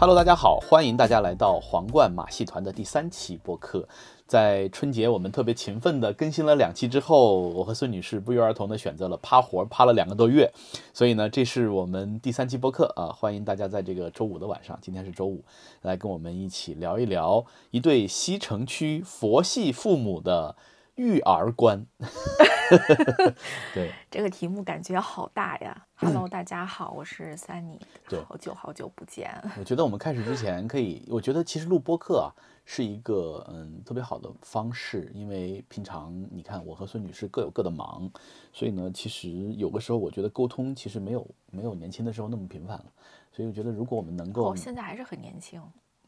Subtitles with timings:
[0.00, 3.88] Hello，大家好，欢迎大家来到皇冠马戏团的第三期播客。
[4.28, 10.48] 在春节我们特别勤奋的更新了两期之后，我和孙女士不约而同的选择了趴活，趴了两个多月。
[10.94, 15.42] 所以呢，这是我们第三期播客啊，欢迎大家在这个周五的晚上，今天是周五，
[15.82, 20.54] 来跟我们一起聊一聊一对西城区佛系父母的。
[20.98, 21.86] 育儿观，
[23.72, 25.86] 对这个题目感觉好大呀。
[25.94, 27.78] Hello，大家好，我是 Sunny，
[28.08, 29.30] 对，好久好久不见。
[29.56, 38.10] 我觉得我们开始之前可以，我觉得其实录播课啊是一个嗯特别好的方式，因为平常你看我和孙女士各有各的忙，
[38.52, 42.86] 所以呢，其实有的时候我觉得沟通其实没有没有年轻的时候那么频繁了，
[43.30, 45.62] 所以我觉得如果我们能够，哦，现在还是很年轻。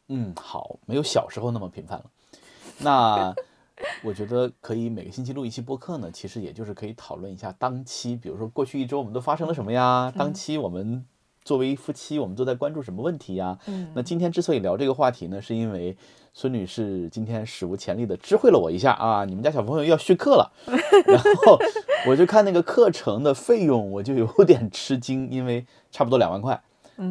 [0.09, 2.11] 嗯，好，没有小时候那么频繁了，
[2.79, 3.33] 那。
[4.03, 10.13] 我觉得可以每个星期录一期播客呢，其实也就是可以讨论一下当期，比如说过去一周我们都发生了什么呀？
[10.17, 11.05] 当期我们
[11.45, 13.59] 作为夫妻，我们都在关注什么问题呀？
[13.67, 15.97] 嗯，那今天之所以聊这个话题呢，是因为
[16.33, 20.53] 孙女士今天史无前例的知会了我一下啊，你们家小朋友要续课了，
[21.07, 21.59] 然后
[22.07, 26.63] 我就看那个课程的费用，我就有 点吃惊，因为差不多两万块，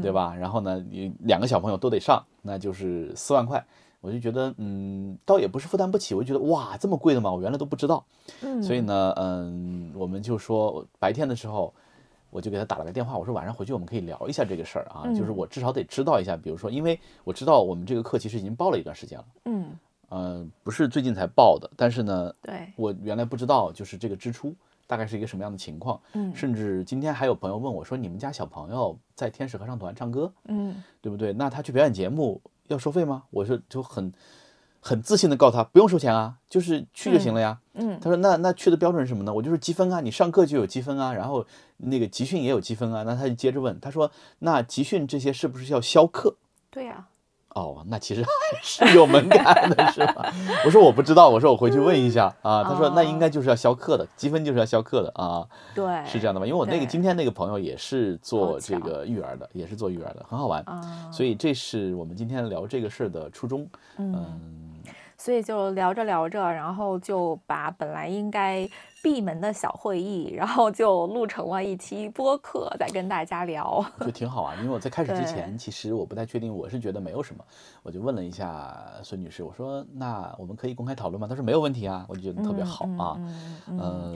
[0.01, 0.35] 对吧？
[0.35, 3.65] 然后呢，你两个小朋友都得上，那就是四万块。
[4.01, 7.31] 我就觉得，嗯，倒也不是负担不起，我就觉得哇，这么贵的吗？
[7.31, 8.05] 我原来都不知道。
[8.41, 11.73] 嗯，所以呢，嗯，我们就说白天的时候，
[12.29, 19.25] 我就给他打了个电话，我说晚上回去我们可以聊一下这个事儿啊，就是我至少得知道一下，比如说，因为我知道我们这个课其实已经报了一段时间了。
[19.45, 19.77] 嗯，
[20.07, 24.55] 呃，不是最近才报的，但是呢，对，我原来不知道，就是这个支出
[24.87, 25.99] 大概是一个什么样的情况。
[26.13, 31.33] 嗯，甚至今天还有朋友问我说，你们家小朋友在天使合唱团唱歌，嗯，对不对？
[31.33, 32.39] 那他去表演节目。
[32.69, 33.23] 要收费吗？
[33.29, 34.11] 我说就很
[34.79, 37.59] 很自信的告诉他不用收钱啊，就是去就行了呀。
[37.73, 39.33] 嗯，他说那那去的标准是什么呢？
[39.33, 41.45] 我就是积分啊，你上课就有积分啊，然后
[41.77, 43.03] 那个集训也有积分啊。
[43.03, 46.35] 那他就接着问，他说那集训这些是不是要销课？
[46.71, 47.07] 对呀。
[47.59, 48.29] 哦，那其实还
[48.63, 50.31] 是有门槛的，是吧？
[50.65, 52.63] 我说我不知道，我说我回去问一下啊。
[52.63, 55.45] 他说那应该就是要销课的，积分就是要销课的啊。
[55.75, 56.47] 对，是这样的吗？
[56.47, 60.63] 因为我那个今天那个朋友也是做这个育儿的，也是做育儿的，很好玩。
[61.11, 63.67] 所以这是我们今天聊这个事儿的初衷。
[63.97, 64.25] 嗯。
[65.21, 68.65] 所以就聊着聊着，然后就把本来应该
[69.01, 74.55] 闭门的小会议，然后就录成了一期播客，在跟大家聊，就挺好啊。
[74.55, 77.43] 因为我在开始之前，其实我不太确定，我是觉得没有什么，
[77.83, 81.27] 我就问了一下孙女士，我说那我们可以公开讨论吗？
[81.27, 83.19] 她说没有问题啊，我就觉得特别好啊。
[83.77, 84.15] 呃，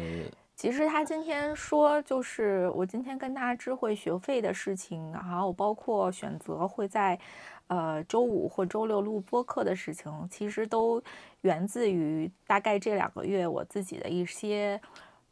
[0.55, 7.19] 其实他今天说，就是我今天跟他知会学费的事情，然后包括选择会在。
[7.67, 11.01] 呃，周五或周六录播课的事情，其实都
[11.43, 14.81] 源自于大概这两个月我自己的一些，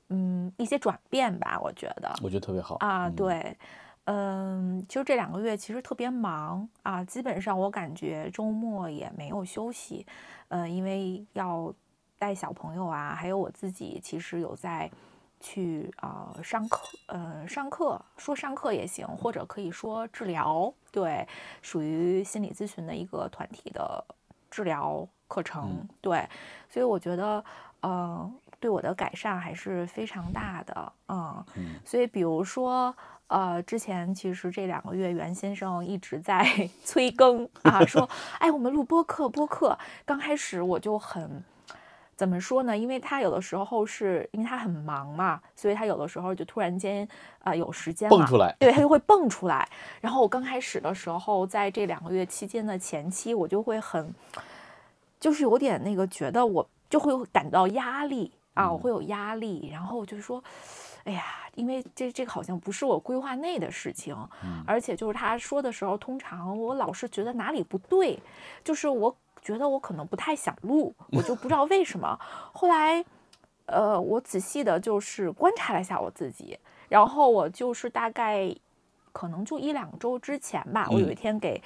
[0.07, 1.59] 嗯，一些转变吧。
[1.61, 3.09] 我觉得，我觉得特别好啊。
[3.09, 3.57] 对，
[4.05, 10.05] 嗯，就这两个月其实特别忙啊，基本上我感觉周末也没有休息，
[10.47, 11.73] 嗯，因为要
[12.17, 14.89] 带小朋友啊，还有我自己其实有在。
[15.43, 21.27] 去啊上课，呃上课说上课也行，或者可以说治疗，对，
[21.63, 24.05] 属于心理咨询的一个团体的
[24.51, 26.27] 治疗课程，对，
[26.69, 27.41] 所以我觉得，
[27.79, 31.41] 呃，对我的改善还是非常大的，嗯，
[31.85, 32.93] 所以比如说，
[33.27, 36.45] 呃，之前其实这两个月袁先生一直在
[36.83, 38.09] 催更 啊，说，
[38.39, 41.41] 哎，我们录播课，播客，刚开始我就很。
[42.13, 42.77] 怎么说呢？
[42.77, 47.07] 因为他有的时候是因为他很忙嘛，所以他有的时候就突然间
[47.39, 49.67] 啊有时间蹦出来，对他就会蹦出来。
[49.99, 54.13] 然后我刚开始的时候，在这两个月期间的前期，我就会很，
[55.21, 59.69] 就是有点那个觉得我就会感到压力啊，我会有压力。
[59.71, 60.43] 然后就是说，
[61.05, 61.23] 哎呀，
[61.55, 64.13] 因为这这个好像不是我规划内的事情，
[64.67, 68.19] 而且就是他说的时候，通常我老是觉得哪里不对，
[68.65, 69.15] 就是我。
[69.43, 72.15] 觉得我可能不太想录，我就不知道为什么。
[72.53, 73.03] 后来，
[73.65, 76.55] 呃，我仔细的就是观察了一下我自己，
[76.89, 78.55] 然后我就是大概
[79.11, 81.59] 可能就一两周之前吧，我有一天给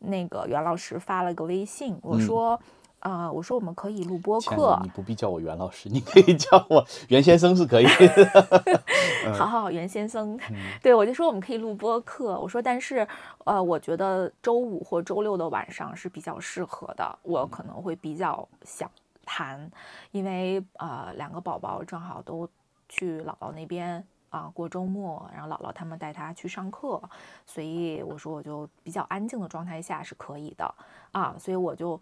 [0.00, 2.60] 那个袁老师发了个微信，我说。
[3.00, 7.86] 啊，我说我们可以录播客，你不必叫我袁老师，你可以叫我 袁先生是可以。
[9.36, 10.38] 好好好，袁先生，
[10.82, 12.38] 对我就说我们可以录播客。
[12.38, 13.06] 我说，但是
[13.44, 18.90] 呃，我觉得周五或周六的晚上是比较适合的，我可能会比较想
[19.24, 19.70] 谈，
[20.10, 22.48] 因为呃，两个宝宝正好都
[22.88, 27.00] 去姥姥那边啊过周末，然后姥姥他们带他去上课，
[27.46, 30.74] 所以我说我就比较安静的状态下是可以的
[31.12, 31.98] 啊，所以我就。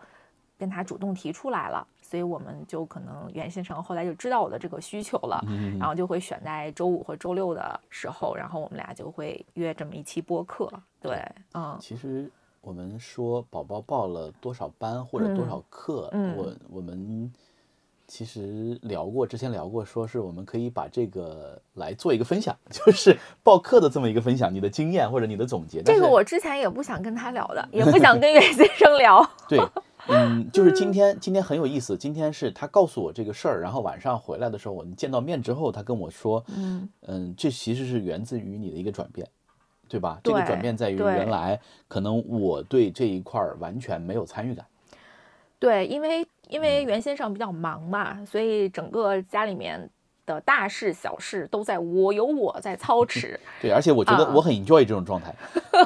[0.58, 5.42] 跟他主动提出来了，所以我们就可能袁先生后来就知道我的这个需求了，
[5.78, 10.68] 然后就会选在周五或周六的时候，然后我们俩就会约这么一期播客。
[11.00, 11.24] 对，
[11.54, 12.28] 嗯，其实
[12.60, 17.32] 我们说宝宝报了多少班或者多少课，嗯我我们
[18.08, 25.82] 其实聊过，之前聊过，说是我们可以把这个来做一个分享， 就是报课的这么一个分享，你的经验或者你的总结。
[25.82, 29.24] 这个我之前也不想跟他聊的，也不想跟袁先生聊。
[29.46, 29.60] 对，
[30.08, 39.28] 嗯，就是今天今天很有意思，今天是他告诉我这个事儿，然后晚上回来的时候，我们见到面之后，他跟我说，嗯嗯，这其实是源自于你的一个转变，
[39.88, 40.18] 对吧？
[40.24, 44.64] 这个转变在于原来可能我对这一块儿完全没有参与感。
[45.58, 49.90] 对，因为因嗯为袁先生比较忙嘛，所以整个家里面
[50.28, 53.40] 的大事小事都在我有我在操 持。
[53.60, 55.34] 对，而且我觉得啊我很 enjoy 这种状态，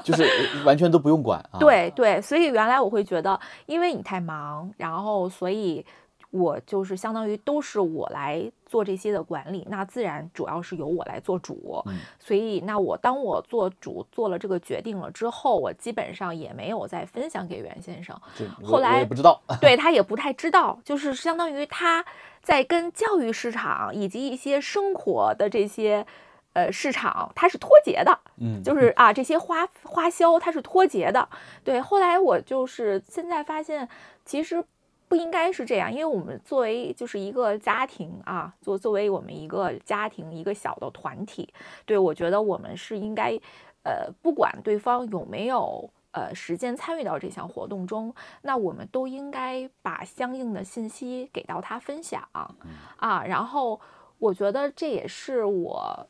[0.03, 0.29] 就是
[0.67, 5.85] 完全都不用管啊。，对对，所以原来我会觉得，因为你太忙，然后所以
[6.31, 11.83] 我就是相当于都是我来做这些的管理，那自然主要是由我来做主。
[11.87, 18.19] 嗯所以那我当我做主做了这个决定了之后，我基本上也没有再分享给袁先生。
[18.35, 19.41] 就我后来我也不知道。
[19.61, 22.03] 对他也不太知道，就是相当于他
[22.43, 26.05] 在跟教育市场以及一些生活的这些
[26.53, 31.29] 呃市场，它是脱节的，嗯，就是 啊这些花花销它是脱节的。
[31.63, 33.89] 对，后来我就是现在发现，
[34.25, 34.63] 其实
[35.09, 41.49] 不应该是这样，因为我们作为就是一个家庭啊，作作为我们一个家庭一个小的团体，
[41.87, 43.39] 对我觉得我们是应该，
[43.85, 45.89] 呃，不管对方有没有。
[46.13, 53.25] 呃，时间参与到这项活动中，那我们都应该把相应的信息给到他分享啊。
[53.25, 53.81] 然后，
[54.19, 56.07] 我觉得这也是我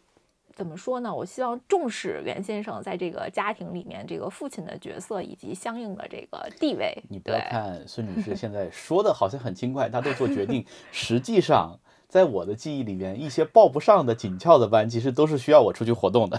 [0.52, 1.14] 怎么说呢？
[1.14, 7.00] 我希望重视袁先生在这个家庭里面这个父亲的角色以及相应的这个地位。
[7.08, 11.78] 你不要，看孙女士现在说的好像很轻快，她都做决定， 实际上。
[12.12, 16.36] 在我的记忆里面，一些报不上的紧俏的班，其实都是需要我出去活动的，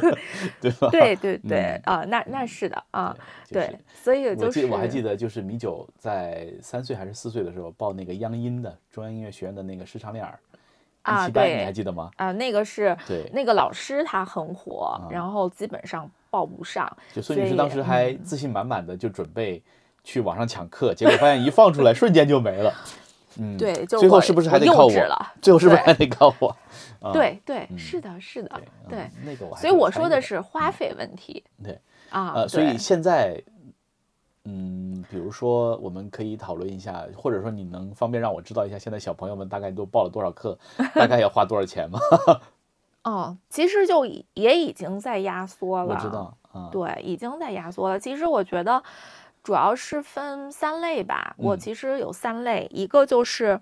[0.62, 0.88] 对吧？
[0.90, 3.14] 对对对啊，那那是的啊，
[3.46, 10.38] 就是对，所以就我记是我还记得，就是米九在三岁还是四岁的时候报那个央音的中央音乐学院的那个视唱练耳
[11.02, 12.10] 啊对你还记得吗？
[12.16, 16.90] 啊，那个是对，那个老师他很火，然后基本上报不上。
[17.12, 19.62] 就孙女士所以当时还自信满满的就准备
[20.02, 22.72] 去网上抢课，结果发现一放出来 瞬间就没了。
[23.38, 25.32] 嗯，对，就最后是不是还得靠我了？
[25.40, 26.48] 最后是不是还得靠我？
[27.00, 29.08] 啊，对对，嗯是的，是的，对。
[29.24, 31.78] 那个所以我说的是花费问题对
[32.10, 33.40] 啊，呃，所以现在，
[34.44, 40.58] 嗯，比如说我们可以讨论一下，或者说你能方便让我知道一下，现在小朋友们大概都报了多少课，
[40.94, 41.98] 大概要花多少钱吗？
[43.04, 45.94] 哦，其实就已也已经在压缩了。
[45.94, 47.98] 我知道啊，对，已经在压缩了。
[47.98, 48.82] 其实我觉得
[49.42, 51.34] 主要是分三类吧。
[51.38, 53.60] 我嗯其实有三类，一个就是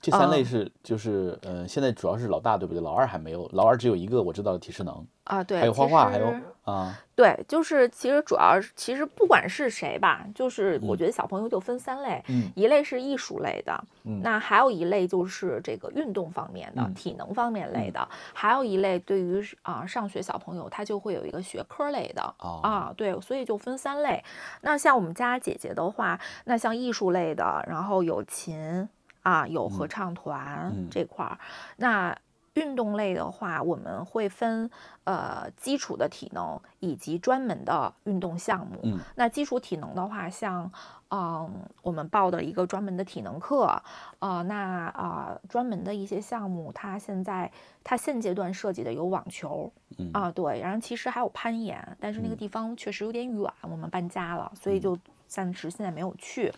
[0.00, 0.44] 这三类嗯。
[0.44, 2.82] 是就是呃，现在主要是老大对不对？
[2.82, 6.34] 老二还没有，老二只有一个我知道的体适能，啊，对，还有画画，还有
[6.64, 10.98] 啊，对，就是其实主要是其实不管是谁吧，就是我嗯。
[10.98, 12.50] 觉得小朋友就分三类，嗯。
[12.56, 14.20] 一类是艺术类的，嗯。
[14.22, 22.34] 那还有一类就是这个运动方面的、嗯体能方面类的，还有一类对于啊、上学小朋友他就会有一个学科类的。
[22.40, 22.60] 哦。
[22.62, 24.22] 啊，对，所以就分三类。
[24.62, 28.88] 那像我们家姐姐的话，那像艺术类的，然后有琴
[29.26, 29.88] 啊，有合嗯。
[29.88, 30.88] 唱团嗯。
[30.88, 31.36] 这块儿。
[31.78, 32.16] 那
[32.54, 34.70] 运动类的话，我们会分
[35.04, 38.80] 呃基础的体能以及专门的运动项目。
[38.84, 38.98] 嗯。
[39.16, 40.70] 那基础体能的话，像
[41.10, 41.50] 嗯
[41.82, 43.82] 我们报的一个专门的体能课，
[44.20, 47.50] 呃，那啊、专门的一些项目，它现在
[47.84, 50.10] 它现阶段设计的有网球，嗯。
[50.12, 52.38] 啊，对，然后其实还有攀岩，但是那个嗯。
[52.38, 56.52] 地方确实有点远，我们搬家了，所以就暂时现在没有去。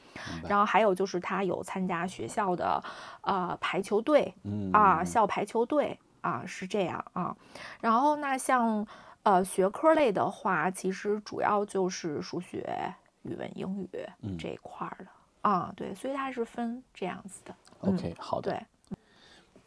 [0.48, 2.82] 然后还有就是他有参加学校的
[3.22, 7.36] 呃排球队嗯啊，嗯校排球队啊，是这样啊。
[7.80, 8.86] 然后那像
[9.22, 13.88] 呃学科类的话，其实主要就是数学、语文、英语
[14.22, 15.10] 嗯这一块儿的
[15.42, 17.54] 啊，对，所以它是分这样子的。
[17.82, 18.96] 嗯 OK 好的对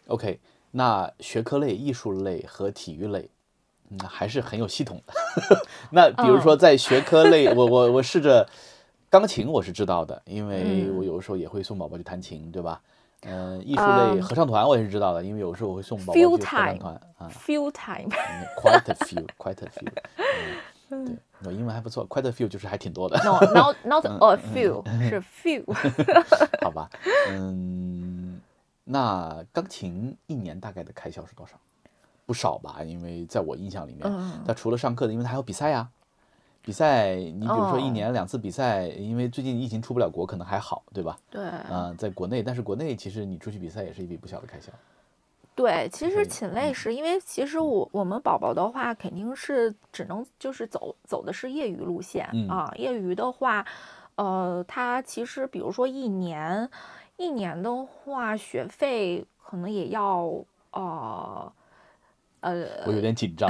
[0.08, 0.40] ，OK，
[0.72, 3.30] 那学科类、艺术类和体育类，
[3.88, 5.14] 那，还是很有系统的。
[5.92, 8.50] 那比如嗯说在学科类，我我我试着
[9.12, 12.82] 钢琴我是知道的，因为嗯我有的时候也会送宝宝去弹琴，对吧？
[13.24, 17.30] 嗯、艺术类、嗯合唱团我也是知道的，因为有时候我会送宝宝去合唱团啊。
[17.30, 19.92] Few time，嗯 quite a few，quite a few，
[20.92, 23.18] 嗯，对， 我英文还不错，quite a few 就是还挺多的
[23.54, 25.66] ，no not a few，是 few。
[26.64, 26.90] 好吧？
[27.30, 28.40] 嗯，
[28.86, 31.60] 那钢琴一年大概的开销是多少？
[32.26, 35.90] 不少吧，因为在我印象里面，嗯它除了上课的，因为它还有比赛呀。
[36.64, 41.18] 比赛，你比如说一哦年两次比赛，因为最近疫情出不了国，可能还好，对吧？
[41.30, 44.72] 对，啊、在国内，但是国内其实你出去比赛也是一笔不小的开销。
[45.54, 53.66] 对，其实对禽类是因为其实我我们宝宝的话肯定是只能就是走走的是业余路线、嗯啊，业余的话，
[54.16, 56.70] 呃，他其实比如说一年
[57.18, 60.32] 一年的话，学费可能也要
[60.72, 61.52] 呃
[62.42, 63.50] 呃，我有点紧张，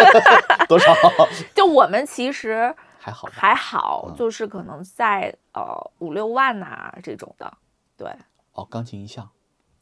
[0.68, 0.94] 多少？
[1.54, 3.28] 就我们其实还好？
[3.32, 5.64] 还好，嗯就是可能在呃
[5.98, 7.52] 五六万呐、这种的，
[7.96, 8.10] 对，
[8.52, 9.28] 哦，钢琴一项。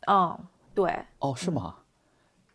[0.08, 0.38] 嗯，
[0.74, 0.90] 对。
[1.18, 1.76] 哦，是吗？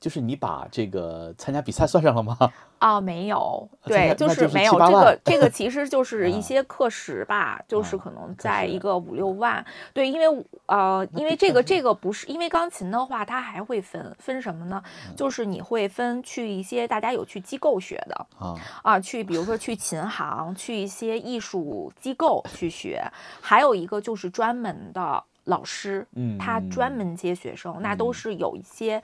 [0.01, 2.35] 就是你把这个参加比赛算上了吗？
[2.79, 14.81] 啊，没有，对，就是没有这个这个其实就是一啊些课时吧，就是啊可能在一个五六万，对，因为呃，因为这个这个不是因为钢琴的话，它还会分分什么呢？
[15.07, 22.99] 嗯就是你会分去一些大家有去机构学的啊，啊，去比如说去琴行，去一些艺术机构去学，
[23.39, 26.97] 还有一个就是专门的老师，嗯，他专嗯。
[26.97, 28.13] 门接学生，那都嗯。
[28.13, 29.01] 是有一些，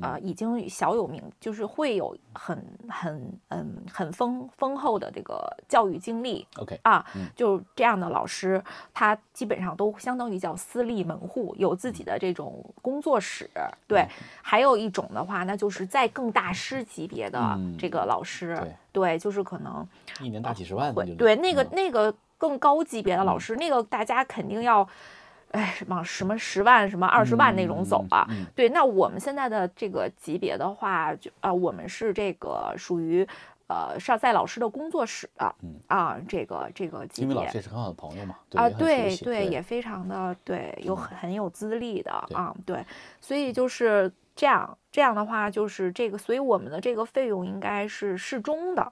[0.00, 8.62] 呃，已经小有名，就是会有很很嗯很丰丰厚的这个教育经历 OK，啊嗯，就这样的老师，
[8.94, 13.50] 他基本上都相当于叫私立门户，有自己的这种工作室。
[13.88, 14.06] 对，
[14.42, 19.86] 还有一种的话，那就是在更大师级别的嗯这个老师，对对，就是可能
[20.20, 21.68] 一年大几十万对那个嗯。
[21.72, 23.40] 那个更高级别的老嗯。
[23.40, 24.88] 师，那个大家肯定要，
[25.50, 28.26] 哎，什么什么十万、什么二十万那种走啊。
[28.30, 33.26] 嗯嗯对，那我们现在的这个级别的话，就啊、我们是这个属于
[33.66, 42.84] 呃上在老师的工作室的嗯啊，这个这个级别因为老师也是很好的朋友嘛，啊，对对，也非常的对，有嗯很很有资历的对啊，对，
[43.20, 48.82] 所以就是这样，这样的话就是这个，所以我们的这个费用应该是适中的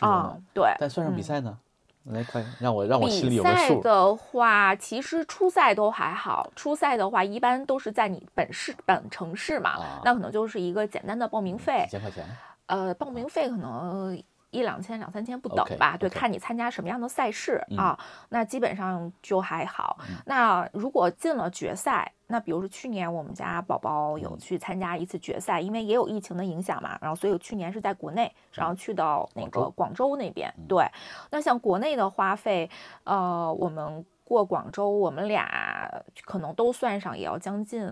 [0.00, 0.74] 啊的，对。
[0.78, 1.58] 但算上比嗯赛呢？
[2.04, 3.74] 来，快让我让我心里有个比赛。
[3.80, 6.50] 的话，其实初赛都还好。
[6.56, 11.90] 初赛的话，一般都是在你本市本城市嘛，啊那可能就是一个简单的报名费几。
[11.92, 12.24] 千块钱，
[12.66, 14.16] 呃，报名费可能
[14.50, 15.96] 一两千、两三千不等吧。
[15.98, 17.98] 对看你参加什么样的赛事、嗯啊。
[18.30, 19.98] 那基本上就还好。
[20.08, 30.52] 嗯那如果进了决赛，那比如说去年我们家宝宝有嗯去参加一次决赛，因为也有疫情的影响嘛，然后所以去年是在国内，然后去到那个广州那边。
[30.58, 30.86] 嗯对，
[31.30, 32.70] 那像国内的花费，
[33.04, 35.90] 呃，我们过广州，我们俩
[36.26, 37.90] 可能都算上也要将近，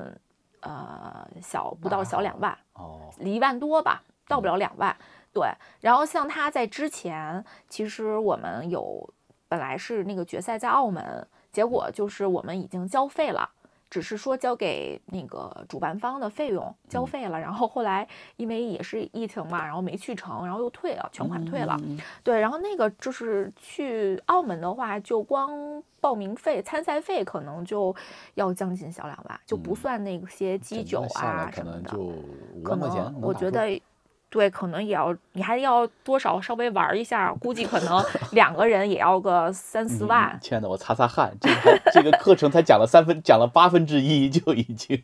[0.61, 4.95] 呃，小不到小两万，哦，一万多吧，到不嗯了两万。
[5.33, 5.49] 对，
[5.81, 9.09] 然后像他在之前，其实我们有
[9.49, 13.51] 本来是那个决赛在澳门，结果就是我们已经交费了。
[13.89, 21.77] 只是说交给那个主办方的费用交嗯费了，然后后来因为也是疫情嘛，然后没去成，然后又退了，全款退了。
[22.23, 27.95] 对，然后那个就是去澳门的话，就光报名费、参赛费可能就
[28.35, 31.91] 要将近小两万，就不嗯算那些基酒啊什么的。
[32.63, 33.81] 可能我觉得，
[34.37, 40.39] 对，可能也要你还要多少稍微玩一下，估计可能 两个人也要个三四嗯万。
[40.43, 45.03] 亲爱的，我擦擦汗，这个这个课程才讲了三分，讲了八分之一就已经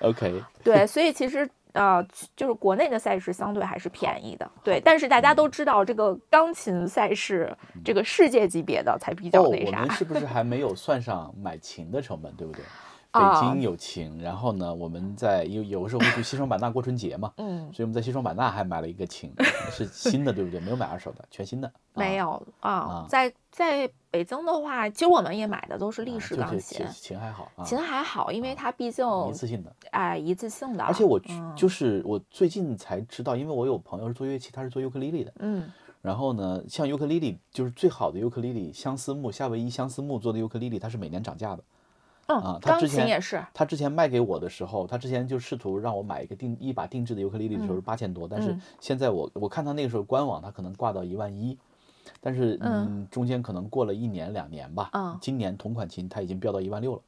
[0.00, 0.42] OK。
[0.62, 4.78] 对，所以其实呃，就是国内的赛事相对还是便宜的，对。
[4.78, 9.90] 但是大家嗯都知道，这个钢琴赛事，这个世界级别的才比较哦，那啥我们。
[9.96, 12.62] 是不是 还没有算上买琴的成本，对不对？
[13.14, 19.32] 北啊京有琴，然后呢，我们在有有的时候会去西双版纳过春节嘛，嗯，所以我们在西双版纳还买了一个琴，
[19.70, 20.58] 是新的，对不对？
[20.58, 21.72] 没有买二手的，全新的。
[21.94, 29.72] 没啊有啊啊，在在北京的话，其实我们也买的都是立啊式就是钢琴琴，还好啊，琴还好，因为啊它毕竟一次性的。
[29.92, 35.32] 哎一次性的，而且我嗯就是我最近才知道，因为我有朋友是做乐器，他是做尤克里里的。
[35.38, 35.70] 嗯
[36.02, 41.64] 然后呢，像尤克里里就是最好的尤克里里，相思木夏威夷相思木做的尤克里里，它是每年涨价的。
[42.26, 51.58] 嗯啊，他钢之前琴也是，他之前卖给我的时候，他之前就试图让我买一个定一把定制的尤克里里的时候是八千多，但是嗯现在我我看他那个时候官网，他可能挂到一万一，
[52.20, 57.02] 但是嗯中间可能过了一年两年吧，嗯今年同款琴它已经飙到一万六了，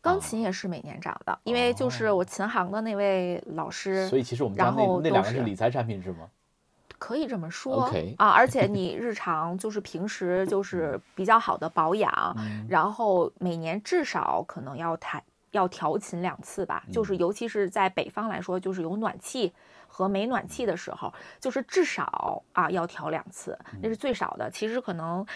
[0.00, 6.28] 钢琴也是每年涨的，因为就是我琴行的那位老师，哦所以其实我们家那那两个是理财产品是吗？
[7.00, 15.20] 可以这么说啊，而且你日常就是平时就是比较好的保养，嗯然后每年至少可能要弹
[15.52, 17.18] 要调琴两次吧，就是嗯。
[17.18, 19.52] 尤其是在北方来说，就是有暖气
[19.88, 24.50] 和没暖气的时候，就是至少啊要调两次，那是最少的。
[24.50, 25.26] 其实可能，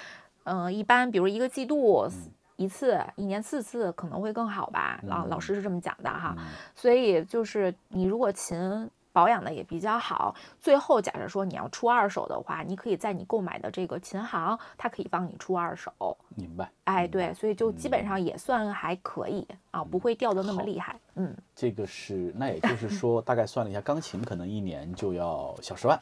[0.44, 2.06] 嗯、一般比如一个季度。
[2.12, 2.30] 嗯。
[2.56, 5.00] 一次，一年四次可能会更好吧。
[5.09, 5.40] 老老嗯。
[5.40, 6.44] 师是这么讲的哈，嗯。
[6.76, 10.35] 所以就是你如果琴保养的也比较好。
[10.61, 16.18] 最后假设说你要出二手的话，你可以在你购买的这个琴行，它可以帮你出二手。
[16.35, 16.68] 明白。
[16.83, 20.99] 哎，对，所以就基本上也算还可以啊，不会掉的那么厉害。
[21.14, 25.99] 嗯，这个是，那也就是说，大概算了一下，钢琴可能一年就要小十万，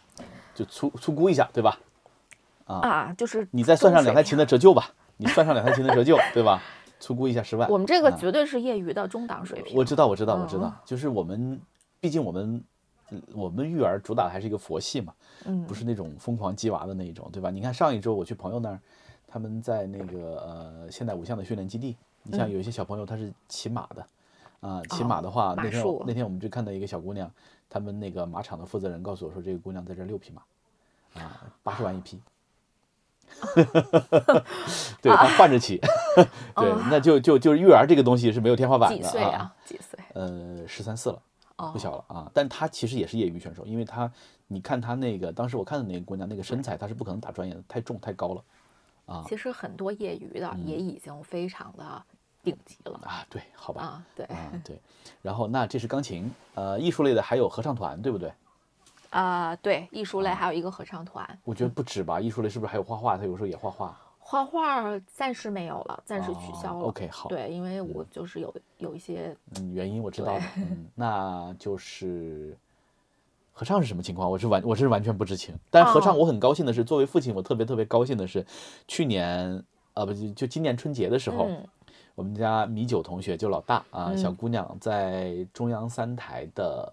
[0.55, 1.79] 就粗粗估一下，对吧？
[2.65, 4.89] 啊，就是你再算上两台琴的折旧吧，
[5.19, 6.63] 你算上两台琴的折旧，对吧？
[6.99, 7.69] 粗估一下十万。
[7.69, 9.77] 我们这个绝对是业余的中档水平。
[9.77, 11.61] 我知道，我知道，我知道，就是我们，
[12.01, 12.65] 毕竟我们，
[13.35, 15.15] 我们育儿主打的还是一个佛系嘛，
[15.45, 17.51] 嗯，不是那种疯狂鸡娃的那一种，对吧？
[17.51, 18.81] 你看上一周我去朋友那儿，
[19.27, 24.07] 他们在那个呃现代五项的训练基地，你像有一些小朋友他是骑马的，
[24.61, 27.31] 啊，骑马的话，那天那天我们就看到一个小姑娘，
[27.69, 32.21] 他们那个马场的负责人告诉我说，这个姑娘在这六匹马，啊，八十万一匹。
[35.01, 35.81] 对他换着骑，
[36.55, 38.97] 对，那就就就是育儿这个东西是没有天花板的。
[38.97, 39.55] 几岁啊？
[39.65, 39.99] 几岁？
[40.13, 41.23] 呃，十三四了，
[41.73, 42.31] 不小了啊。
[42.35, 44.11] 但他其实也是业余选手，因为他，
[44.47, 48.45] 你看他那个当时我看的那个姑娘，那个身材，他是不可能打专业的，太重太高了
[49.07, 49.25] 啊。
[49.29, 52.03] 其实很多业余的也已经非常的
[52.43, 53.27] 顶级了啊。
[53.31, 53.83] 对，好吧。
[53.83, 54.81] 啊，对，啊对。
[55.23, 58.33] 然后那这是钢琴，呃，艺术类的还有合唱团，对不对？
[59.11, 61.39] 啊，对，艺术类还有一个合唱团。
[61.45, 63.19] 我觉得不止吧，艺术类是不是还有画画？
[63.19, 63.95] 他有时候也画画。
[64.33, 66.87] 画画暂时没有了，暂时取消了。
[66.87, 67.29] OK，好。
[67.29, 70.41] 对，因为我就是有有一些嗯原因，我知道的。
[70.57, 72.57] 嗯， 那就是
[73.53, 74.31] 合唱是什么情况？
[74.31, 75.55] 我是完我是完全不知情。
[75.71, 78.47] 但合唱我很高兴的是，作为父亲，我特别特别高兴的是，
[78.89, 79.63] 去年
[79.93, 81.51] 啊不就就今年春节的时候，
[82.15, 86.91] 我们家米九同学就老大啊小姑娘在中央三台的。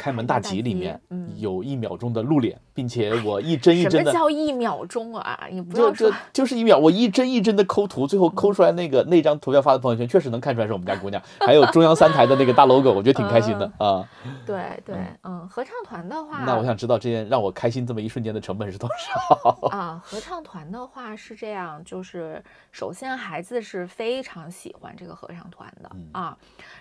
[0.00, 0.98] 开门大吉里面
[1.36, 4.10] 有一秒钟的露脸， 并且我一帧一帧的。
[4.10, 5.46] 什么叫一秒钟啊？
[5.52, 11.22] 你不要说，就是一秒，我一帧一帧的抠图，最后抠出来那个那张图片发到朋友圈，确实能看出来是我们家姑娘。
[11.44, 14.08] 还有中央三台的那个大 logo，我觉得挺开心的啊。
[14.46, 20.00] 对对，嗯，合唱团的话，那我想知道这件让我开心这么一瞬间的成本是多少啊？
[20.02, 22.42] 合唱团的话是这样，就是
[22.72, 26.34] 首先孩子是非常喜欢这个合唱团的啊，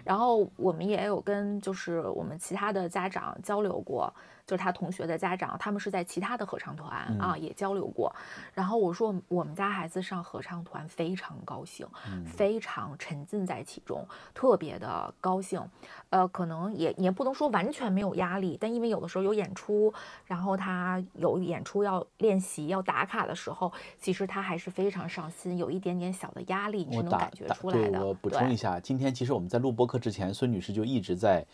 [0.05, 3.08] 然后我们也有跟就是我们其他的家。
[3.09, 4.13] 长交流过，
[4.45, 8.15] 就是他同学的家长，他们是在其他的合唱团啊也交流过。
[8.53, 11.88] 然后我说我们家孩子上合唱团非常高兴，
[12.25, 15.62] 非常沉浸在其中，特别的高兴。
[16.10, 19.93] 呃，可能也也不能说完全没有压力，但因为有的时候有演出，
[20.25, 28.03] 然后他有演出要练习要打卡的时候，其实他还是非常上心，有一点点小的压力，你是能感觉出来的。
[28.03, 31.45] 我补充一下，今天其实我们在录播课之前，孙女士就一直在。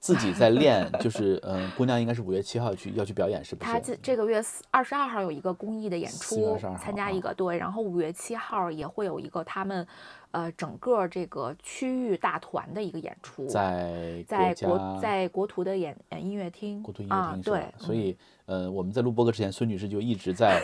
[0.00, 3.70] 自己在练，就是嗯，姑娘应该是五月七号去要去表演，是不是？
[3.70, 9.84] 她这这个月四二十二号有一个公益的演出，参加一个对，然后五月七号也会有一个他们，
[10.30, 20.62] 呃，整个这个区域大团的一个演出，在在国在国图的演音乐厅，国图音乐厅对，所以呃，我们在录播课之前，孙女士就一直在，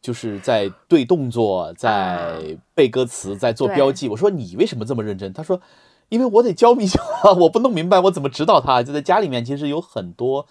[0.00, 4.08] 就是在对动作，在背歌词，在做标记。
[4.08, 5.32] 我说你为什么这么认真？
[5.32, 5.60] 她说。
[6.08, 8.82] 因为我得教米小啊，我不弄明白，我怎么指导他？
[8.82, 10.46] 就在家里面，其实有很多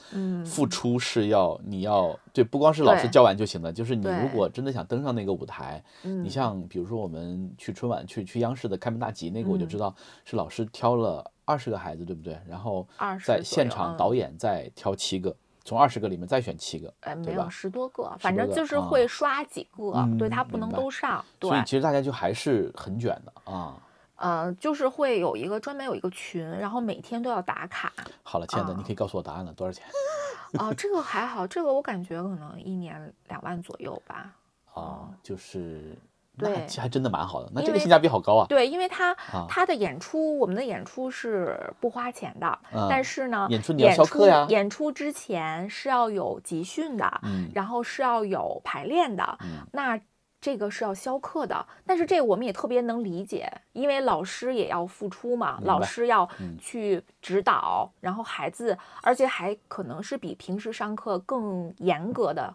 [0.45, 12.37] 付出是要你要对，不光是老师教完就行了，就是你如果真的想登上那个舞台，你像比如说我们去春晚去去央视的开门大吉那个，我就知道是老师挑了二十个孩子，对不对？
[12.47, 12.85] 然后
[13.23, 23.77] 在现场导演再挑七个，从二十个里面再选七个，哎，没有十多个，反正就是会刷几个，对他不能都上，所以其实大家就还是很卷的啊。
[24.17, 27.91] 呃，就是会有一个专门有一个群，然后每天都要打卡。
[28.23, 29.85] 好了，亲爱的，你可以告诉我答案了，多少钱？
[30.57, 34.33] 啊，这个还好，这个我感觉可能一年两万左右吧。
[34.73, 35.97] 啊，就是
[36.37, 37.51] 对，其实还真的蛮好的。
[37.53, 38.45] 那这个性价比好高啊。
[38.47, 39.13] 对，因为他
[39.49, 44.45] 他的演出，我们的演出是不花钱的，但是呢，演出你要销课呀。
[44.49, 47.21] 演出之前是要有集训的，
[47.53, 49.37] 然后是要有排练的。
[49.73, 49.99] 那。
[50.45, 56.29] 这个是要消课的，但是这个我们也特别能理解，因为老师也要付出嘛，老师要
[56.59, 62.53] 去指导，然后孩子，而且还可能是比平时上课更严格的、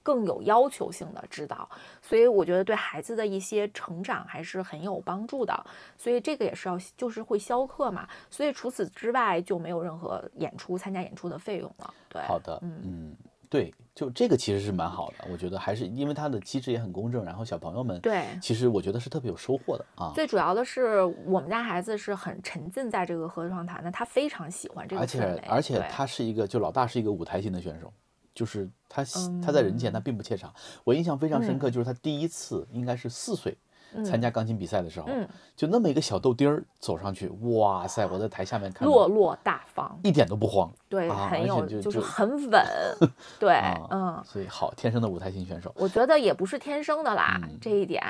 [0.00, 1.68] 更有要求性的指导，
[2.00, 5.66] 所以我觉得对孩子的一些成长还是很有帮助的。
[5.98, 11.92] 所以这个也是要就是会消课嘛，所以除此之外就没有任何演出参加演出的费用了。
[12.08, 13.16] 对，好的，嗯嗯。
[13.48, 20.12] 对，就这个其实是蛮好的，我觉得还是因为它的机制也很公正，然后小朋友们对，其实我觉得是特别有收获的啊。
[20.14, 27.92] 最主要的是我们家孩子是很沉浸在这个合唱团的，他非常喜欢这个而且而且他是一个，就老大是一个舞台型的选手，
[28.34, 29.04] 就是他
[29.42, 30.52] 他在人前他并不怯场。
[30.82, 33.56] 我印象非常深刻，就是他第一次应该是四岁，
[34.02, 35.28] 参加钢琴比赛的时候，嗯。
[35.54, 38.06] 就那么一个小豆丁儿走上去，哇塞！
[38.06, 42.64] 我在台下面看，落落大方，一点都不慌，对，啊很有就就是很稳，
[43.38, 45.70] 对，啊嗯，所以好，天生的舞台型选手。
[45.76, 47.58] 我觉得也不是天生的啦，嗯。
[47.60, 48.02] 这一点。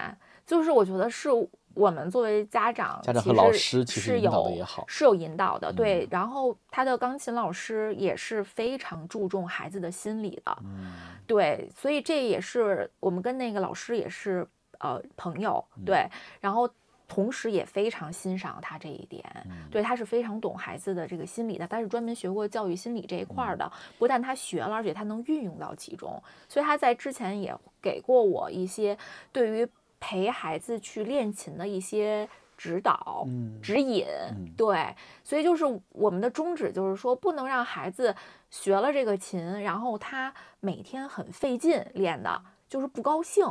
[0.46, 1.30] 就是我觉得是
[1.72, 4.84] 我们作为家长，家长其和老实师其实是引导的有也好。
[4.86, 6.08] 是有引导的，对嗯。
[6.10, 10.92] 然后他的钢琴老师也是非常注重孩子的心理的，嗯。
[11.26, 14.46] 对，所以这也是我们跟那个老师也是
[14.84, 16.06] 呃朋友，嗯对，
[16.40, 16.68] 然后
[17.08, 28.96] 同时也非常欣赏他这一点，嗯对，他是非常懂孩子的这个心理的，他是专门学过教育心理这一块的，不但他学了，而且他能运用到其中，所以他在之前也给过我一些
[29.32, 29.66] 对于
[29.98, 33.24] 陪孩子去练琴的一些指导。
[33.26, 38.14] 嗯指引，嗯对，所以就是我们的宗旨就是说，不能让孩子
[38.50, 43.46] 学了这个琴，然后他每天很费劲练的，就是不高兴，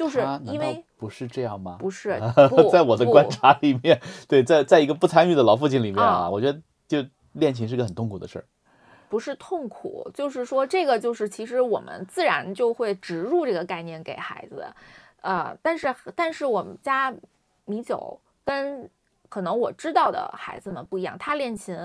[0.00, 1.76] 就是因为不是这样吗？
[1.78, 6.58] 不是不 在我的观察里面，对，在在一个不参与的老父亲里面啊，啊我觉得
[6.88, 8.44] 就练琴是个很痛苦的事儿。
[9.10, 14.64] 不是痛苦，就是说这个就是其实我们自然就会植入这个概念给孩子，
[15.20, 17.12] 呃，但是但是我们家
[17.66, 18.88] 米酒跟
[19.28, 21.76] 可能我知道的孩子们不一样，他练琴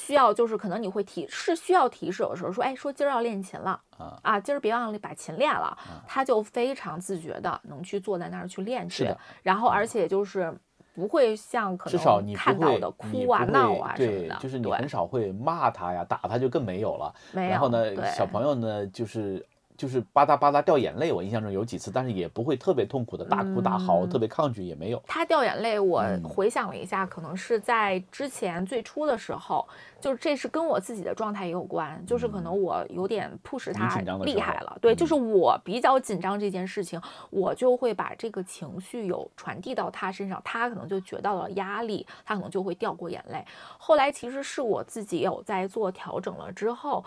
[0.00, 4.18] 需要就是可能你会提是需要提示，有时候说哎说今儿要练琴了啊。
[4.22, 5.76] 啊，今儿别忘了把琴练了，
[6.06, 10.52] 他就非常自觉的能去坐在那儿去练去是的，然后而且就是
[10.94, 17.14] 不会像可能看到的哭啊闹啊什么的，，对就是你很少会骂他呀，打他就更没有了。
[17.32, 17.48] 没。
[17.48, 19.44] 然后呢，小朋友呢，就是
[19.76, 24.08] 就是吧嗒吧嗒掉眼泪，我印象中有几次，但是也不会特别痛苦的大哭大嚎，嗯。
[24.08, 25.02] 特别抗拒也没有。
[25.06, 26.22] 他掉眼泪，我嗯。
[26.22, 29.66] 回想了一下，可能是在之前最初的时候，
[30.00, 43.44] 就是这是跟我自己的状态也有关，就是可能我有点 push 他紧张的时候厉害了，对，就嗯是我比较紧张这件事情，我就会把这个情绪有传递到他身上，他可能就觉到了压力，他可能就会掉过眼泪。
[43.78, 47.04] 后来其实是我自己有在做调整了之后，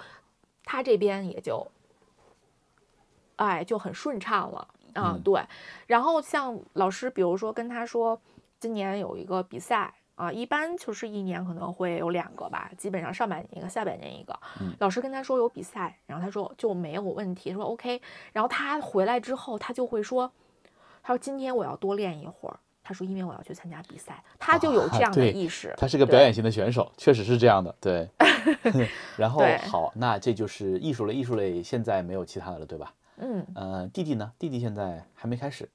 [0.66, 1.66] 他这边也就，
[3.38, 4.68] 哎，就很顺畅了。
[4.94, 5.42] 啊、嗯对。
[5.88, 8.20] 然后像老师，比如说跟他说，
[8.60, 14.38] 今年有一个比赛啊，一般就是一年可能会有两个吧，基本上上半年一个，下半年一个。
[14.60, 18.02] 嗯老师跟他说有比赛，然后他说就没有问题，说 OK。
[18.34, 20.32] 然后他回来之后，他就会说，
[21.02, 22.60] 他说今天我要多练一会儿。
[22.84, 25.74] 他说因为我要去参加比赛，他就有这样的意识。
[25.78, 27.76] 他是个表演型的选手，确实是这样的。
[27.82, 28.10] 对
[29.18, 32.94] 然后好，那这就是艺术类，艺术类现在没有其他的了，对吧？
[33.18, 34.32] 嗯呃，弟弟呢？
[34.40, 35.70] 弟弟现在还没开始。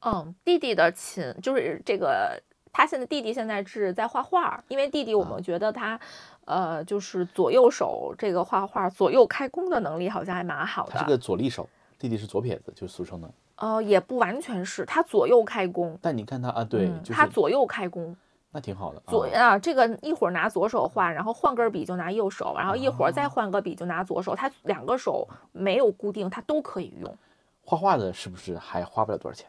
[0.00, 2.40] 嗯，弟弟的琴就是这个，
[2.72, 6.00] 他现在弟弟现在是在画画儿，因为弟弟我啊们觉得他，
[6.46, 11.04] 呃，就是左右手这个画画左右开弓的能力好像还蛮好他是。
[11.04, 13.30] 个左利手，弟弟是左撇子，就是俗称的。
[13.56, 18.16] 呃，也不完全是，他左右开弓，但你看他啊，对，嗯就是他左右开弓，
[18.52, 19.00] 那挺好的。
[19.06, 27.16] 左啊啊，这个一会儿拿左手画，然后换根笔就拿右手，然后一会儿再换个笔就拿左手，他两个手没有固定，他都可以用。
[27.64, 29.48] 画画的是不是还花不了多少钱？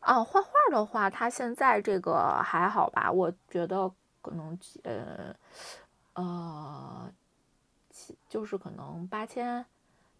[0.00, 3.12] 啊，画画的话，他现在这个还好吧？
[3.12, 3.88] 我觉得
[4.20, 5.32] 可能呃
[6.14, 7.08] 呃，
[7.90, 9.64] 七就是可能八千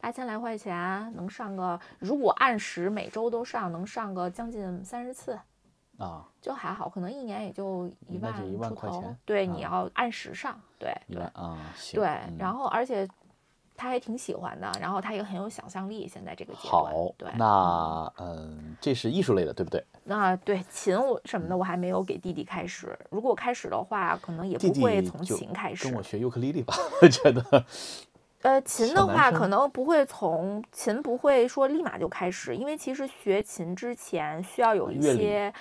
[0.01, 5.37] 八千来块钱能上个，如果按时每周都上，能上个将近三十次，
[5.99, 12.01] 啊，就还好，可能一年也就一万出头对，你啊要按时上，对对啊，行。
[12.01, 13.07] 对，嗯然后而且
[13.77, 19.85] 他还挺喜欢的，然后他也很有想象力，现在这个阶段，好对，，那嗯，这是艺术类的，对不对？
[20.05, 25.95] 那对琴我什么的我还没有给弟弟开始，如果开始的话，可能也不会从琴开始跟。
[25.95, 27.65] 我学尤克里里吧，我觉得
[28.43, 35.53] 呃，琴的话可能不会从琴不会说立马就开始，因为其实学琴之前需要有一些。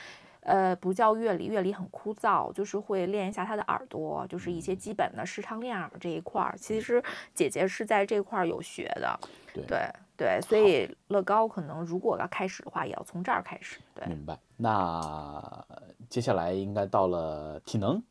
[0.41, 6.55] 呃，不叫乐理，乐理很枯燥，就是会练一下他的耳朵，就是一些基本的视唱练耳这一块儿。
[6.57, 9.19] 其实姐姐是在这块儿有学的，
[9.53, 9.77] 对对
[10.17, 13.79] 对，所以乐高可能如果要开始的话，也要从这儿开始。
[13.93, 14.37] 对，明白。
[14.57, 15.65] 那
[16.09, 18.01] 接下来应该到了体能，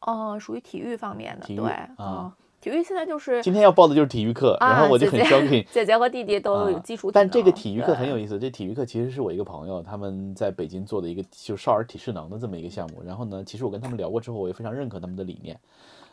[0.00, 2.32] 哦，属于体育方面的，对，啊嗯，
[2.64, 5.62] 体育现在就是今天要报的就是体育课，然后啊我就很相信。
[5.70, 13.02] 姐姐和弟弟都有啊基础体但这个体育课很有意思，这体育课其实是我一个朋友他们在北京做的一个就少儿体适能的这么一个项目。
[13.04, 15.60] 然后呢，其实我跟他们聊过之后，我也非常认可他们的理念。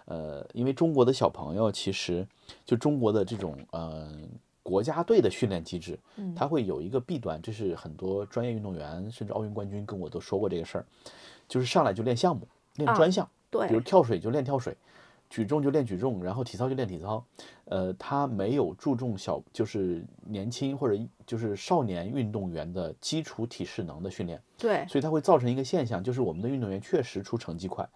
[0.04, 2.28] 呃，因为中国的小朋友其实
[2.66, 4.10] 就中国的这种呃
[4.62, 10.86] 国家队的训练机制，嗯它会有一个弊端，这是很多专业运动员甚至奥运冠军跟我都说过这个事儿，
[11.48, 14.76] 就是上来就练项目，练啊专项，对比如跳水就练跳水，
[15.32, 17.24] 举重就练举重，然后体操就练体操，
[17.64, 27.88] 呃，他没有注重小就是年轻或者就是少年运动员的基础体适能的训练，对所以它会造成一个现象，就是我们的运动员确实出成绩快，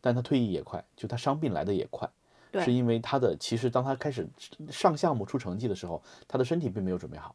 [0.00, 2.10] 但他退役也快，就他伤病来的也快，
[2.50, 4.28] 对是因为他的其实当他开始
[4.68, 7.32] 上项目出成绩的时候，他的身体并没有准备好，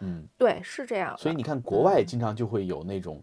[0.00, 1.16] 嗯，对，是这样。
[1.16, 3.22] 所以你看国外经常就会有那种。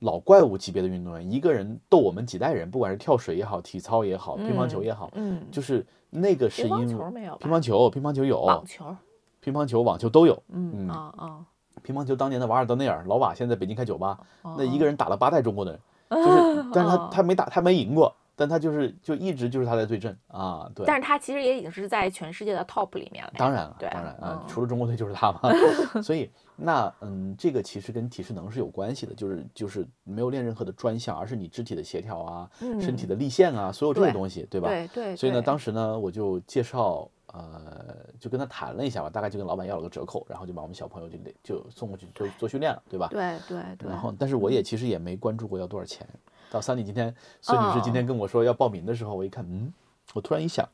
[0.00, 6.86] 老怪物级别的运动员，一个人斗我们几代人，不管是跳水也好，体操也好，乒乓球也好，嗯，就是那个是因为？
[6.86, 8.96] 乒乓球，乒乓球有，网球，
[9.40, 10.40] 乒乓球、网球都有。
[10.48, 11.40] 嗯嗯啊啊，
[11.82, 15.80] 乒乓球当年的瓦尔德内尔，老瓦现在北京开酒吧，哦那一个人打了八代中国的人，
[16.10, 20.86] 就是， 但是他哦他没打，他没赢过，但他就是就一直就是他在对阵啊，对。
[20.86, 23.32] 但是他其实也已经是在全世界的 top 里面了。
[23.36, 25.40] 当然了，对当然啊，嗯除了中国队就是他嘛，
[26.02, 34.68] 所以那嗯，这个其实跟体适能是有关系的，就是就是没有练任何的专项，而是你肢体的协调啊，身体的立线啊，所有这些东西，对吧？
[34.68, 43.08] 对对，所以呢，当时呢，我就介绍，呃，就跟他谈了一下吧，大概就跟老板要了个折扣，然后就把我们小朋友就得就送过去做做训练了，对吧？
[43.12, 46.06] 对对对，然后，但是我也其实也没关注过要多少钱。
[46.50, 49.72] 到三里今天，孙女士今天跟我说要报名的时候，我一看，嗯，
[50.14, 50.66] 我突然一想，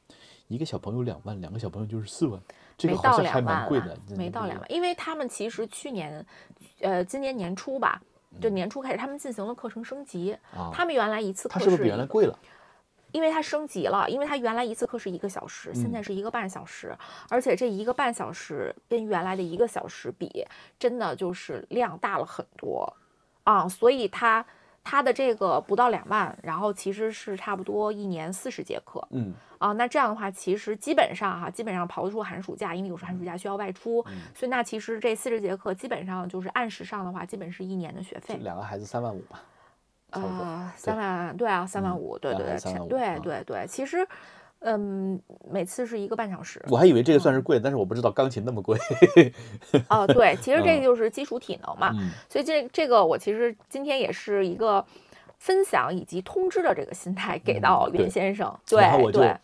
[0.49, 2.41] 一个小朋友两万，两个小朋友就是四万，
[2.77, 6.25] 这个好像还蛮贵的，没到两万，因为他们其实去年，
[6.81, 8.01] 呃，今年年初吧，
[8.41, 10.37] 就嗯年初开始，他们进行了课程升级。
[10.55, 10.71] 啊。
[10.73, 12.39] 他们原来一次课是不是比原来贵了？
[13.13, 16.93] 因为它升级了，因为它原来一次课是一个小时，现嗯在是一个半小时，
[17.29, 20.45] 而且这一个半小时跟原来的一个小时比，
[20.81, 22.93] 真的就是量大了很多
[23.45, 24.45] 啊，所以它
[24.85, 38.37] 它的这个不到两万，然后其实是差不多一年四十节课嗯，啊，那这样的话，其实基本上哈，基本上刨出寒暑假，因为有时候寒暑假需要外出，嗯所以那其实这四十节课基本上就是按时上的话，基本是一年的学费。
[38.43, 39.41] 两个孩子三万五吧，
[40.13, 40.45] 差不多。
[40.45, 44.07] 呃，三万，对啊，三万嗯五，对对对，对啊对对，其实，
[44.65, 46.63] 嗯，每次是一个半小时。
[46.69, 48.79] 我还以为这个算是贵，但是我不知道钢琴那么贵。
[49.89, 54.85] 哦，对，其实这嗯个就是基础体能嘛，嗯所以这这个我其实今天也是一个
[55.39, 59.37] 分享以及通知的这个心态给嗯到对袁先生，对然后我就对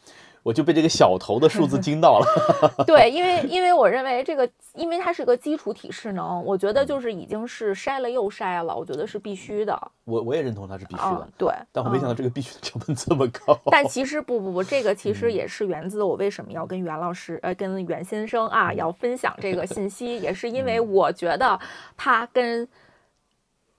[0.42, 2.26] 我就被这个小头的数字 惊到了。
[2.87, 13.59] 对，因为因为我认为这个，因为它是个基础体适能，我嗯觉得就是已经是筛了又筛了，我觉得是必须的，我我也认同它是必须的嗯，，对，但我没想到嗯这个必须的成本这么高。
[13.70, 15.14] 但其实不不不，这个其嗯。
[15.14, 18.50] 实也是源自我为什么要跟袁老师呃跟袁先生嗯。
[18.50, 21.59] 啊要分享这个信息，也是因为我觉得
[21.96, 22.66] 他跟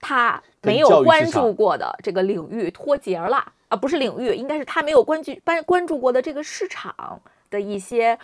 [0.00, 8.18] 他没有关注过的这个领域脱节了啊，不是领域，应该是他没有关注关关注过的这个市场的一些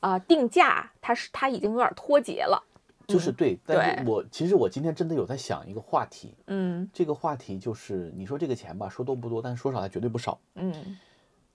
[0.00, 2.62] 啊、定价，他是他已经有点脱节了。
[3.08, 10.38] 就是对，但是我其实我今天真的有在想一个话题，嗯这个话题就是你说这个钱吧，说多不多，但是说少它绝对不少。
[10.56, 10.98] 嗯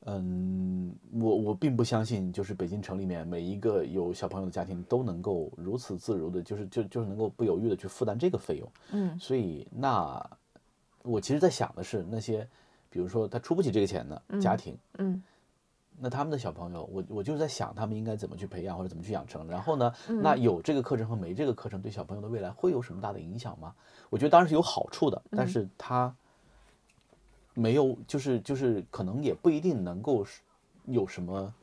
[0.07, 8.71] 嗯，我我并不相信，就是北京城里面每一个有小朋友的家庭都能够如此自如的，就是就就是能够不犹豫的去负担这个费用。
[8.91, 10.19] 嗯所以那
[11.03, 12.47] 我其实在想的是那些，
[12.95, 15.21] 比如说他出不起这个钱的家庭，嗯
[15.99, 19.45] 那他们的小朋友，我我就是在想他们应该怎么去培养或者怎么去养成。
[19.49, 23.75] 然后呢，嗯那有这个课程和没这个课程对小朋友的未来会有什么大的影响吗？
[24.09, 26.15] 我觉得当然是有好处的，嗯但是他
[27.53, 30.25] 没有，就是就是可能也不一定能够
[30.85, 31.53] 有什么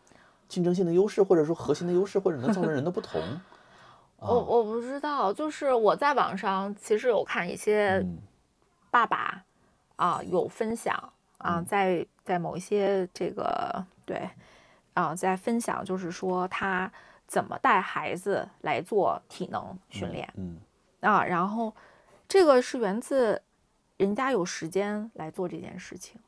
[0.49, 3.23] 竞争性的优势，或者说核心的优势，或者能造成人的不同。
[4.21, 8.19] 我我不知道，就是我在网上其实有看一些嗯
[8.91, 9.43] 爸爸
[9.97, 11.13] 啊有分享
[11.43, 11.65] 啊，嗯。
[11.65, 14.29] 在在某一些这个对
[14.95, 16.91] 啊，在分享就是说他
[17.27, 20.59] 怎么带孩子来做体能训练嗯。
[21.01, 21.75] 啊，然后
[22.29, 23.43] 这个是源自
[23.97, 26.21] 人家有时间来做这件事情，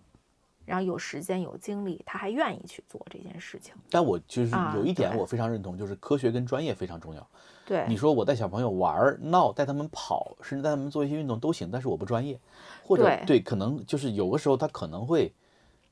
[0.64, 3.74] 然后有时间有精力，他还愿意去做这件事情。
[3.90, 7.26] 但我就是啊有一点我非常认同，就是科学跟专业非常重要。
[7.66, 12.38] 对，你说我带小朋友玩闹，带他们跑，甚至带他们做一些运动都行，但是我不专业，
[12.82, 15.32] 或者对可能就是有的时候他可能会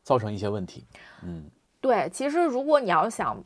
[0.03, 0.85] 造成一些问题。
[1.23, 1.45] 嗯，
[1.81, 3.43] 对，其实如果你要想，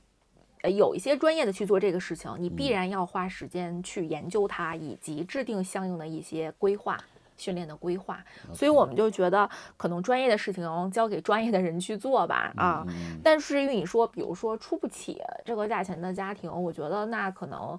[0.62, 6.99] 呃，有一些专业的去做这个事情，你嗯必然要花时间去研究它，以及制定相应的一些规划。
[7.37, 12.85] 训练的规划，所以我们就觉得可能专业的事情交给专业的人去做吧，啊。
[12.88, 17.79] 嗯但是因为你说，比如说出不起这个价钱的家庭，我觉得那可能，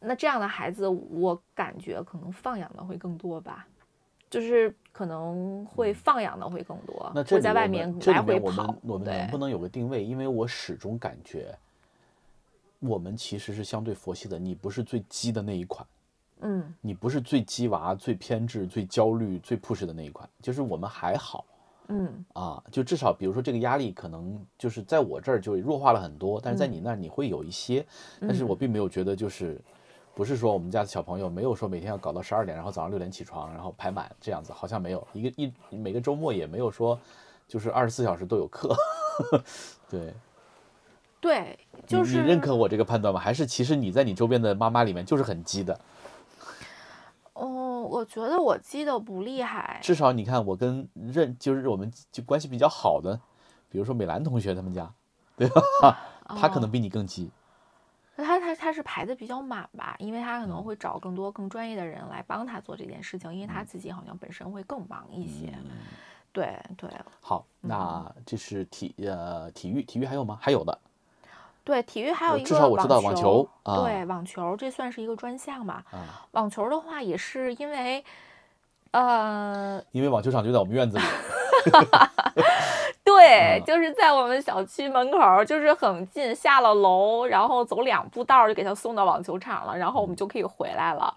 [0.00, 3.66] 那这样的孩子，我感觉可能放养的会更多吧，
[4.28, 10.04] 就是可能会放养的会更多，嗯那这我在外面我们跑，我们能不能有个定位？
[10.04, 11.56] 因为我始终感觉
[12.80, 15.86] 我们其实是相对佛系的，你不是最鸡的那一款。
[16.40, 16.74] 嗯。
[16.80, 21.44] 你不是最鸡娃、最偏执、最焦虑、最 push 的那一款，就是我们还好，
[21.88, 27.86] 嗯啊，就至少比如说这个压力可能就是在我这儿就弱化了很多，但是在你那儿你会有一些，
[28.20, 29.60] 但是我并没有觉得就是。
[30.14, 36.98] 不是说我们家的小朋友没有说每天要搞到十二点，然后早上六点起床，然后排满这样子，好像没有一个一每个周末也没有说，
[37.46, 38.74] 就是二十四小时都有课。
[39.88, 40.12] 对，
[41.20, 43.20] 对，就你是你认可我这个判断吗？
[43.20, 45.80] 还是其实你在你周边的妈妈里面就是很鸡的？
[47.88, 49.80] 哦，我觉得我记得不厉害。
[49.82, 53.18] 至少你看我跟认就是我们就关系比较好的，
[53.68, 54.92] 比如说美兰同学他们家，
[55.36, 55.48] 对
[55.80, 55.98] 吧？
[56.36, 57.30] 他可能比你更鸡。
[58.16, 65.52] 他他他是排的比较满吧，因为他可嗯能会找更多更专业的人来帮他做这件事情，因为他自己好像本身会更忙一些。
[65.64, 65.70] 嗯
[66.30, 66.88] 对对
[67.20, 70.38] 好，那这是体呃体育，体育还有吗？
[70.40, 70.78] 还有的
[71.68, 75.84] 对，体育还有呃一个至少我知道网网球啊对，网球这算是一个专项吧。
[75.90, 78.02] 啊，网球的话也是因为，
[78.92, 81.04] 呃，因为网球场就在我们院子里。
[83.08, 91.14] 对，啊就是在我们小区门口儿，就是很近，下了楼，然后走两步道儿就给他送到网球场了，然后我们就可以回来了。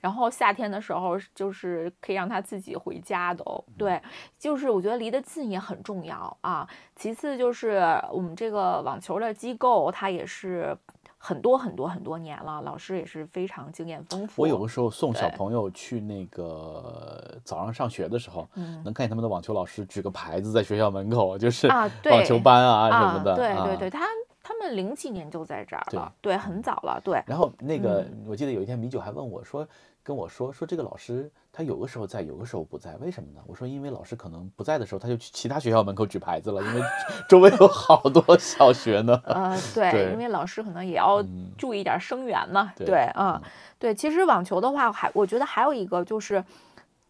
[0.00, 3.64] 然后夏天的时候，就是可以让他自己回家都哦。
[3.76, 4.00] 对，
[4.38, 6.68] 就是我觉得离得近也很重要啊。
[6.96, 10.76] 其次就是我们这个网球的机构，它也是
[11.24, 14.42] 很多很多很多年了，老师也是非常经验丰富。
[14.42, 23.36] 我有的时候送小朋友去那个早上上学的时候，嗯能看见他们的网球老师举个牌子在学校门口，就是啊 对网球班啊什啊么的。
[23.36, 24.04] 对对啊对，他
[24.42, 27.22] 他们零几年就在这儿对了，对，很早了，对。
[27.24, 29.64] 然后那个，嗯我记得有一天米九还问我说，
[30.02, 33.40] 跟我说说这个老师他有的时候在，有的时候不在，为什么呢？
[33.46, 36.82] 我说因为老师可能不在的时候，他就去其他学校门口举牌子了，因为
[37.28, 39.20] 周 围有好多小学呢。
[39.26, 42.72] 呃，对，对因为老师可能也要嗯注意点儿生源嘛。
[42.76, 43.40] 对对，啊、
[43.78, 46.42] 对，其实网球的话，还我觉得还有一个就是，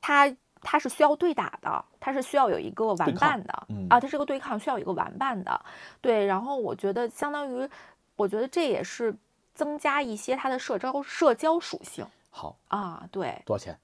[0.01, 5.61] 它它是需要对打的，它是需要有一个玩伴的、嗯啊，它是个对抗，需要有一个玩伴的。
[6.01, 7.69] 对，然后我觉得相当于，
[8.17, 9.15] 我觉得这也是
[9.55, 13.07] 增加一些它的社交社交属性好，啊。
[13.13, 13.79] 对，多少钱？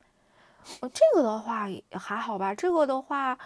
[0.80, 2.52] 呃，这个的话也还好吧。
[2.52, 3.38] 这个的话，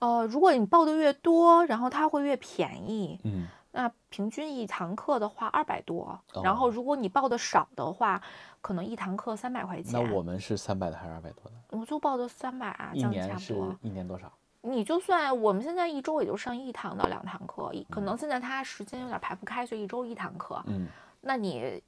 [0.00, 3.18] 呃，如果你报的越多，然后它会越便宜。
[3.24, 8.22] 嗯，那平均一堂课的话二百多，然后哦如果你报的少的话，
[8.60, 9.92] 可能一堂课三百块钱。
[9.92, 11.78] 那我们是三百的还是二百多的？
[11.78, 13.76] 我就报的三百啊，一这样差年是不多。
[13.80, 14.30] 一年多少？
[14.60, 20.62] 你就算我们现在一周也就上一堂到两堂课，一可嗯能现在他时间有点排不开，所以一周一堂课。
[20.66, 20.86] 嗯，
[21.20, 21.82] 那你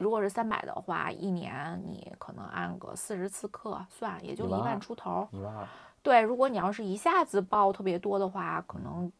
[0.00, 5.28] 如果是三百的话，一年你可能按个四十次课算，也就一万出头。
[5.30, 5.66] 一万二。
[6.02, 9.12] 对，如果你要是一下子报特别多的话，可能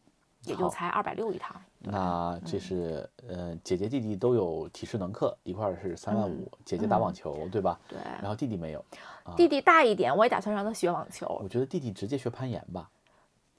[0.45, 1.55] 也就才二百六一堂。
[1.77, 7.79] 那这是呃，姐姐弟弟都有体适能课，一块儿是三万嗯五，姐姐打网球对吧？
[7.87, 8.83] 对，然后弟弟没有，
[9.37, 11.27] 弟弟大一点，我也打算让他学网球。
[11.43, 12.89] 我觉得弟弟直接学攀岩吧。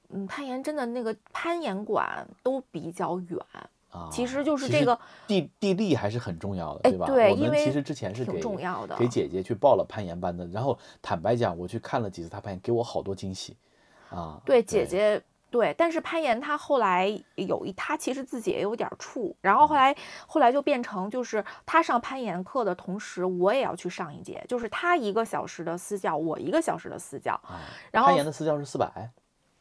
[0.09, 3.39] 嗯，攀岩真的那个攀岩馆都比较远，
[3.93, 7.05] 啊，其实就是这个地地利还是很重要的，哎对吧？
[7.05, 13.55] 对因为我们其实之前是挺给重要的给姐姐去报了攀岩班的，然后坦白讲，我去看了几次她攀岩，给我好多惊喜
[14.09, 14.41] 啊。
[14.43, 15.21] 对姐姐。
[15.53, 29.11] 对，但是攀岩他后来有一，他其实自己也有点儿怵，然后后来后来就变成就是他上攀岩课的同时，我也要去上一节，就是他一个小时的私教，我一个小时的私教，啊，然后攀岩的私教是四百，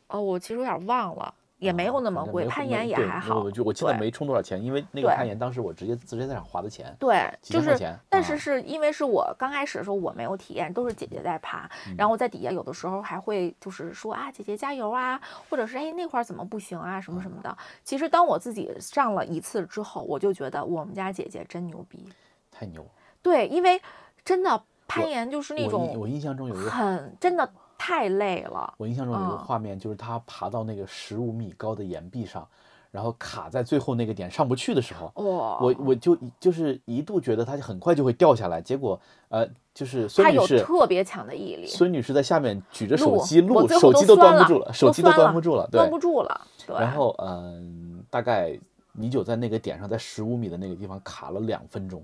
[0.07, 17.57] 哦，我其实有点忘了，也没有那么贵，攀岩也还好，我就我记得没充多少钱，因为那个攀岩当时我直接直接在那花的钱，对，就是，但是啊是因为是我刚开始的时候我没有体验，都是姐姐在爬，嗯然后我在底下有的时候还会就是说啊姐姐加油啊，或者是哎那块儿怎么不行啊什么什么的。
[17.85, 22.05] 其实当我自己上了一次之后，我就觉得我们家姐姐真牛逼。
[22.51, 22.85] 太牛。
[23.23, 23.81] 对，因为
[24.25, 27.49] 真的攀岩就是那种我印象中有一个很真的
[27.83, 28.73] 太累了。
[28.77, 32.47] 我印象中有一个嗯画面，就是他爬到那个十五米高的岩壁上，
[32.93, 45.91] 然后卡在最后那个点上不去的时候，哇、我我就就是一度觉得他很快就会掉下来，结果呃，就是孙女士，特别强的毅力，孙女士在下面举着手机录，手机都端不住了，手机都端不住了，端。
[45.91, 46.41] 不住了。
[46.65, 48.57] 对，然后嗯、大概
[48.93, 52.01] 米九在那个点上，在十五米的那个地方卡了两分钟，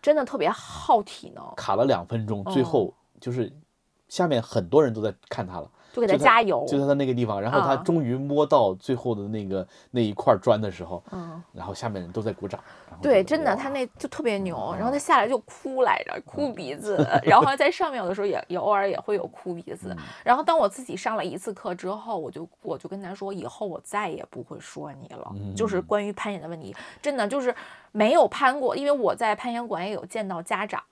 [0.00, 3.52] 真的特别耗体能，卡了两分钟，最哦后就是
[4.12, 5.66] 下面很多人都在看他了。
[5.94, 6.64] 就给他加油。
[6.66, 11.42] 就在他那个地方，然后他啊终于摸到最后的那个那一块砖的时候，嗯。
[11.52, 12.58] 然后下面人都在鼓掌。
[13.02, 19.94] 对，真的，他那就特别牛，然后嗯他下来就哭来着，哭鼻子， 然后在上面有的时候也也偶尔也会有哭鼻子。
[20.24, 27.54] 然后当我自己上了一次课之后，我就我就跟他说，以后我再也不会说你了，就是关于攀岩的问题，真的就是
[27.90, 30.82] 没有攀过，因为我在攀岩馆也有见到家长。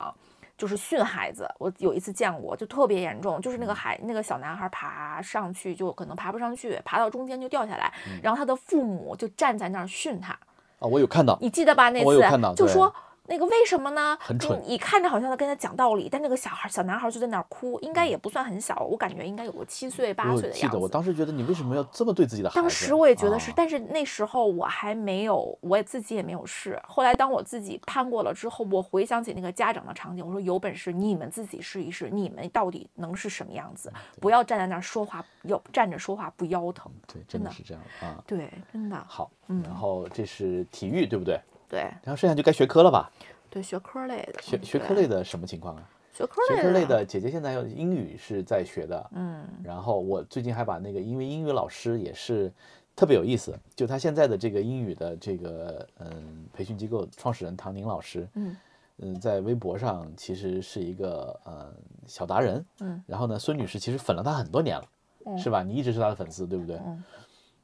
[0.61, 1.49] 就是训孩子。
[1.59, 7.91] 我有一次见过，就特别严重，就是那个孩那个小男孩爬上去就可能爬不上去，爬到中间就掉下来，
[8.23, 10.33] 然后他的父母就站在那儿训他。
[10.79, 11.89] 啊，我有看到，你记得吧？
[11.89, 12.95] 那我有看到就说
[13.31, 14.19] 那个为什么呢？
[14.21, 20.89] 很蠢你你看着好像在跟他讲道理，但那个小孩小男孩就在那儿哭，应该也不算很小，我感觉应该有个七岁八岁的样记得，我。
[20.89, 22.61] 当时觉得你为什么要这么对自己的孩子？
[22.61, 26.77] 当时我也觉得是，啊但是那时候我还没有，我也自己也没有试。
[26.89, 33.93] 后来当我自己攀过了之后，我回想起那个家长的场景，我说有本事你们自己试一试，你们到底能是什么样子？
[34.21, 36.91] 不要站在那儿说话，要站着说话不腰疼。
[37.07, 38.21] 对，真的是这样啊。
[38.27, 41.41] 对，真的，好，嗯然后这是体育，对不对？
[41.71, 41.81] 对。
[41.81, 43.11] 然后剩下就该学科了吧？
[43.49, 45.89] 对，学科类的，学学科类的什么情况啊？
[46.13, 49.47] 学科学类科类的，姐姐现在要英语是在学的，嗯。
[49.65, 52.53] 然后我最近还把那个，因为英语老师也是
[52.95, 58.57] 特别有意思，就他现在的这个英语的这个嗯培训机构创始人唐宁老师，嗯。
[59.03, 61.75] 嗯，在微博上其实是一个嗯
[62.07, 64.85] 小达人，嗯，然后呢，孙女士其实粉了他很多年了，
[65.25, 65.39] 嗯。
[65.39, 65.63] 是吧？
[65.63, 66.77] 你一直是他的粉丝，对不对？
[66.85, 67.03] 嗯。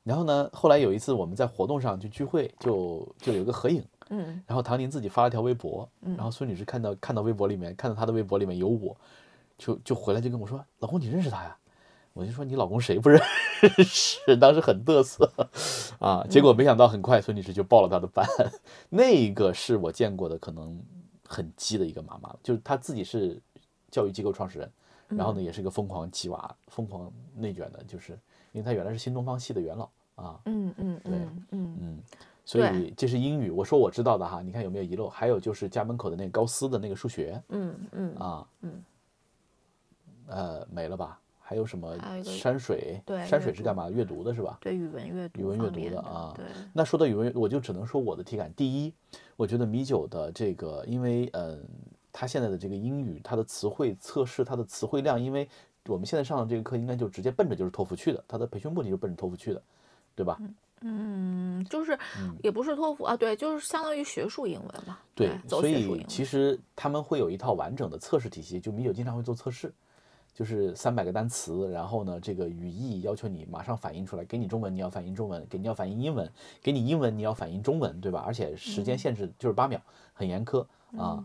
[0.02, 4.42] 然后呢，后来有一次我们在活动上去聚会，就就有一个合影，嗯。
[4.46, 8.96] 然后唐宁自己发了条微博，然后孙女士看到看到微博里面看到她的微博里面有我，
[9.58, 11.56] 就就回来就跟我说：“老公，你认识他呀？”
[12.12, 13.20] 我就说：“你老公谁不认
[13.84, 15.30] 识？” 当时很嘚瑟
[15.98, 18.26] 啊，结果没想到很快孙女士就报了他的班，
[18.88, 20.82] 那个是我见过的可能
[21.26, 23.38] 很鸡的一个妈妈，就是她自己是
[23.90, 24.72] 教育机构创始人，
[25.08, 28.12] 然后呢也是个疯狂鸡娃、疯狂内卷的，就是
[28.52, 31.78] 因为她原来是新东方系的元老啊，嗯嗯对嗯嗯。
[31.80, 32.02] 嗯，
[32.46, 35.08] 所以这是英语，我说我知道的哈，你看有没有遗漏？
[35.08, 38.84] 还有就是家门口的那个高斯的那个数学嗯嗯啊，嗯，
[40.28, 41.18] 呃，没了吧？
[41.40, 43.02] 还有什么山水？
[43.04, 43.90] 对山水是干嘛？
[43.90, 44.58] 阅读的是吧？
[44.60, 48.52] 对语文阅读语文阅读的的啊对，那说到语文，我就只能说我的体感。
[48.54, 48.94] 第一，
[49.34, 51.60] 我觉得米九的这个，因为嗯，
[52.12, 55.48] 他现在的这个英语，他的词汇测试，他的词汇量，因为
[55.86, 59.62] 我们现在上的这个课，应该就直接奔着就是托福去的，他的培训目的就奔着托福去的，
[60.14, 60.40] 对吧？
[60.82, 61.98] 嗯，就是
[62.42, 66.04] 也不是托福啊，对，就是相当于学术英文嘛，对，走所以。
[66.06, 69.72] 其实他们会有一套完整的测试体系，就米酒经常会做测试，
[70.34, 76.30] 就是三百个单词，然后呢，这个语义要求你马上反映出来，给你中文你要反映中文，给你要反映英文，
[76.62, 78.22] 给你英文你要反映中文，对吧？
[78.26, 79.80] 而且时间限制就是八秒，
[80.12, 80.64] 很严苛
[80.98, 81.24] 啊。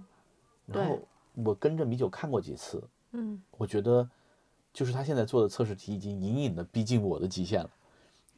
[0.66, 0.98] 然后
[1.34, 2.82] 我跟着米酒看过几次，
[3.12, 4.10] 嗯我觉得
[4.72, 7.70] 就是他现在做的测试题已经隐隐的逼近我的极限了。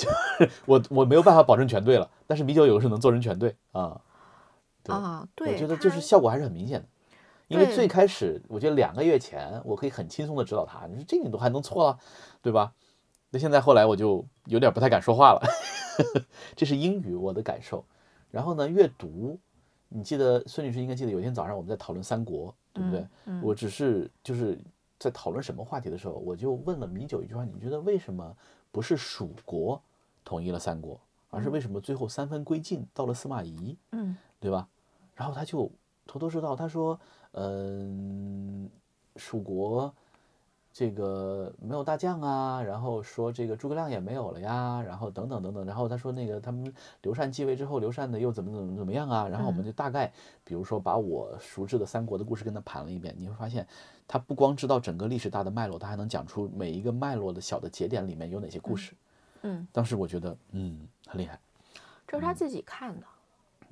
[0.03, 4.01] 就 我我没有办法保证全对了，但是米酒有的时候能做成全对啊。
[4.83, 6.87] 对啊，对，我觉得就是效果还是很明显的。
[7.47, 11.99] 因为最开始，我觉得两个月前我可以很轻松的指导他，你说这你都还能错了，
[12.41, 12.73] 对吧？
[13.29, 15.41] 那现在后来我就有点不太敢说话了，
[16.55, 17.85] 这是英语我的感受。
[18.31, 19.39] 然后呢，阅读，
[19.89, 23.05] 你记得孙女士应该记得有一天早上我们在讨论三国，对不对？
[23.25, 24.57] 嗯我只是就是
[24.99, 28.35] 在讨论什么话题的时候，我就问了米九一句话：你觉得为什么
[28.71, 29.81] 不是蜀国
[30.33, 33.77] 统一了三国，而是为什么最后三分归晋到了司马懿？
[33.91, 34.67] 嗯对吧？
[35.13, 35.71] 然后他就
[36.07, 36.99] 头头是道，他说，
[37.33, 38.67] 嗯，
[39.15, 39.93] 蜀国
[40.73, 46.73] 这个没有大将啊，然后说这个诸葛亮也没有了呀，然后等等等等，然后他说那个他们
[47.03, 50.11] 刘禅继位之后，刘禅的又怎么怎么怎么样啊，然后我们就大概
[50.43, 53.67] 比如说把我熟知的三国的故事跟他盘了一遍，你会发现
[54.07, 58.93] 他不光知道整个历史大的脉络，他还能讲出每一个脉络的小的节点里面有哪些故事。
[58.93, 58.97] 嗯，
[59.71, 61.39] 当时我觉得，嗯，很厉害，
[62.07, 63.05] 这是他自己看的。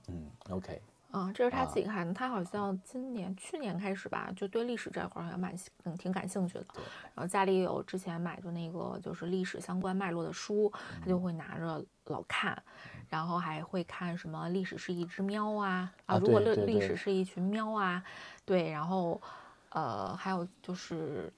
[0.07, 2.13] 嗯，OK，啊，这是他啊自己看的。
[2.13, 6.65] 他好像今年、去年开始吧，就对历史这块儿好像蛮嗯挺感兴趣的。
[7.15, 12.61] 然后家里有之前买的那个就是历史相关脉络的书，他就会拿着老看，
[13.07, 18.03] 然后还会看什么历史是一只喵啊啊如果历历史是一群喵啊，
[18.43, 19.21] 对，然后
[19.69, 21.31] 呃还有就是。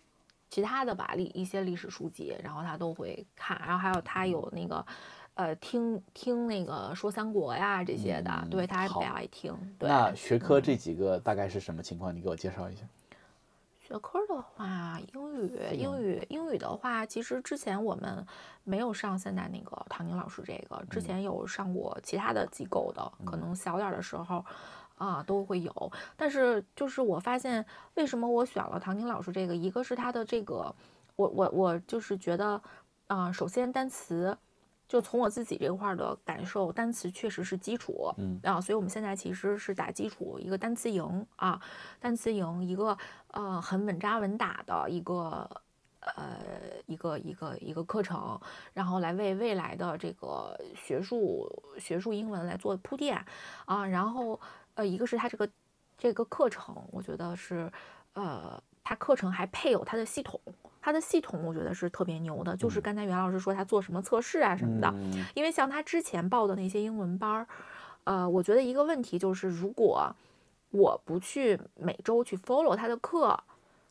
[0.54, 4.86] 其他的吧，历一些历史书籍，然后他都会看，然后还有他有那个，
[5.34, 9.52] 呃，听听那个说三国呀这些的，嗯对他还比较爱听。
[9.80, 12.16] 对，那学科这几个大概是什么情况？
[12.16, 12.84] 你给我介绍一下。
[13.80, 18.24] 学科的话，英语，英语，英语的话，其实之前我们
[18.64, 24.46] 没有上现在那个唐宁老师这个，之前有上过其他的机构的，可能小点儿的时候。
[25.04, 29.54] 啊，都会有，但是就是我发现，为什么我选了唐宁老师这个？
[29.54, 30.74] 一个是他的这个，
[31.18, 32.62] 我我我就是觉得，
[33.08, 34.38] 啊、首先单词，
[34.88, 41.62] 就从我自己这块儿的感受，单词确实是基础，嗯啊，所以我们现在其实是打基础一个单词营啊，
[42.00, 42.98] 单词营一个
[43.32, 45.50] 呃很稳扎稳打的一个
[46.00, 46.38] 呃
[46.86, 48.40] 一个一个一个课程，
[48.74, 53.26] 然后来为未来的这个学术学术英文来做铺垫
[53.66, 54.40] 啊，然后
[54.76, 55.50] 呃一个是它这个
[55.98, 57.72] 这个课程，我觉得是
[58.14, 60.40] 呃，它课程还配有它的系统，
[60.82, 62.82] 它的系统我觉得是特别牛的，就是嗯。
[62.82, 65.26] 刚才袁老师说他做什么测试啊什么的，嗯。
[65.36, 67.48] 因为像他之前报的那些英文班儿，
[68.04, 70.14] 呃，我觉得一个问题就是，如果
[70.72, 73.40] 我不去每周去 follow 他的课，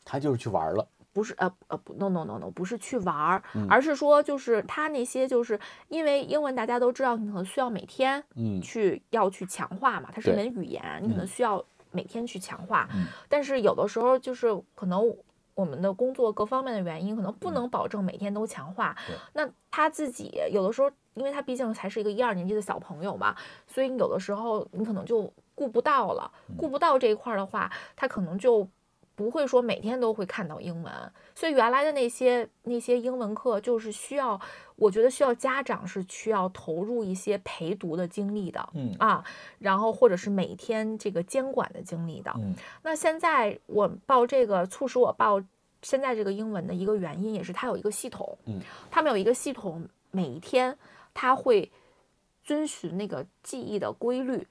[0.05, 8.59] 他就是去玩了，不是呃呃不 no no no no 不是去玩而是说就是他那些就是因为英文大家都知道，你可能需要每天嗯。
[8.61, 11.27] 去要去强化嘛，它是一门语言，你可能嗯。
[11.27, 13.05] 需要每天去强化，嗯。
[13.29, 15.15] 但是有的时候就是可能。
[15.55, 17.53] 我们的工作各方面的原因，可能不嗯。
[17.53, 18.97] 能保证每天都强化。
[19.05, 19.15] 对。
[19.33, 23.35] 那他自己有的时候，因为他毕竟才是一个一二年级的小朋友嘛，
[23.67, 26.55] 所以有的时候你可能就顾不到了，嗯。
[26.57, 28.67] 顾不到这一块儿的话，他可能就
[29.15, 30.93] 不会说每天都会看到英文。
[31.35, 34.39] 所以原来的那些那些英文课，就是需要，
[34.75, 38.69] 我觉得需要家长是需要投入一些陪读的精力的。
[38.73, 39.23] 嗯啊，
[39.59, 42.31] 然后或者是每天这个监管的精力的。
[42.37, 42.53] 嗯
[42.83, 45.41] 那现在我报这个，促使我报
[45.81, 48.59] 现在这个英文的一个原因，也是它有一个系统，嗯，
[48.89, 50.77] 他们有一个系统，每一天
[51.13, 51.71] 它会
[52.43, 54.47] 遵循那个记忆的规律，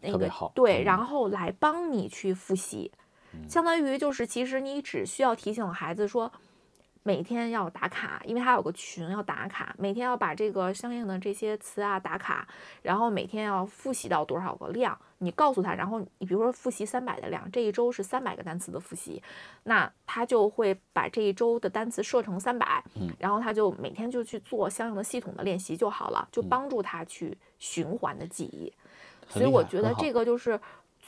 [0.00, 2.90] 那个对，嗯然后来帮你去复习，
[3.48, 6.32] 相当于就是其实你只需要提醒孩子说。
[7.02, 12.46] 每天要打卡，因为他有个群要打卡，每天要把这个相应的这些词啊打卡，
[12.82, 19.22] 然后每天要复习到多少个量，你告诉他，然后你比如说复习三百的量，这一周是三百个单词的复习，
[19.62, 28.70] 那他就会把这一周的单词设成三百、嗯然后他就每天就去做相应的系统的练习就好了，就帮助他去循环的记忆。
[29.26, 30.60] 所以我觉得这个就是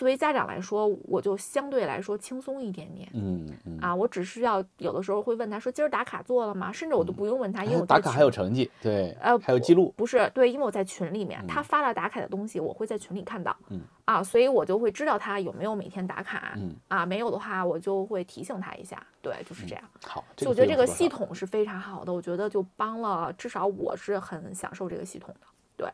[0.03, 3.09] 作为家长来说，我就相对来说轻松一点点。
[3.15, 6.73] 嗯嗯，啊，我只需要有的时候会问他说今儿打卡做了吗？
[6.73, 19.85] 甚至我都不用问他，因为哎我打卡还有成绩，对，呃还有记录，不是对，因为我在群里面，他嗯发了打卡的东西，我会在群里看到，嗯啊，所以我就会知道他有没有每天打卡，嗯啊，没有的话我就会提醒他一下，对，就是这样。
[20.05, 25.47] 好，所以我觉得这个系统是非常好的，我觉得就帮了，至少我是很享受这个系统的，
[25.77, 25.89] 对，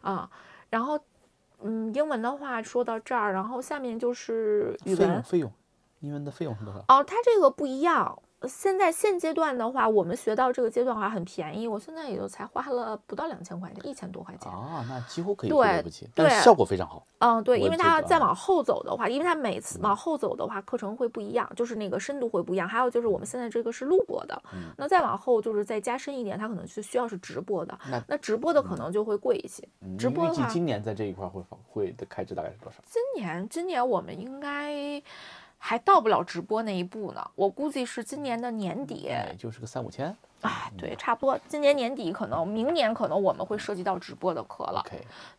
[0.00, 0.30] 啊，
[0.70, 0.98] 然后
[1.62, 5.52] 嗯，英文的话说到这儿，然后下面就是语文费用，费用，
[6.00, 6.80] 英文的费用是多少？
[6.88, 8.20] 哦，它这个不一样。
[8.48, 14.50] 现在现阶段的话，我们学到这个阶段的话很便宜，我现在也就才花了不到两千块钱，一千多块钱。
[14.50, 17.04] 啊，那几乎可以对不起，但效果非常好。
[17.18, 22.66] 嗯，对，因为它再往后走的话，因为它每次往后走的话，课程会不一样，就是那个深度会不一样。
[22.66, 27.78] 还有就是我们现在这个是录播的，嗯那再往后就是再加深一点，它可能是需要是直播的。
[27.90, 29.62] 那那直播的可能就会贵一些。
[29.82, 32.78] 嗯直播的话预计今年在这一块会会的开支大概是多少？
[32.86, 35.02] 今年今年我们应该
[35.62, 39.02] 还到不了直播那一步呢，我估计是今年的年底。
[39.02, 40.16] 也就是个三五千。
[40.40, 41.38] 哎，对，差不多。
[41.46, 44.82] 今年年底可能，明年可能我们会涉及到直播的课了。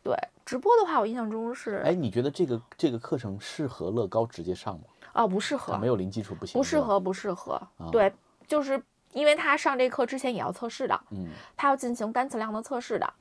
[0.04, 0.16] 对，
[0.46, 4.84] 直播的话，我印象中是，哎，你觉得这个这个课程适合乐高直接上吗？
[5.14, 7.60] 啊，不适合它，没有零基础不行，不适合，不适合。
[7.92, 8.14] 对，
[8.46, 8.80] 就是
[9.12, 13.14] 因为他上这课之前也要测试的，嗯，他要进行单词量的测试的，嗯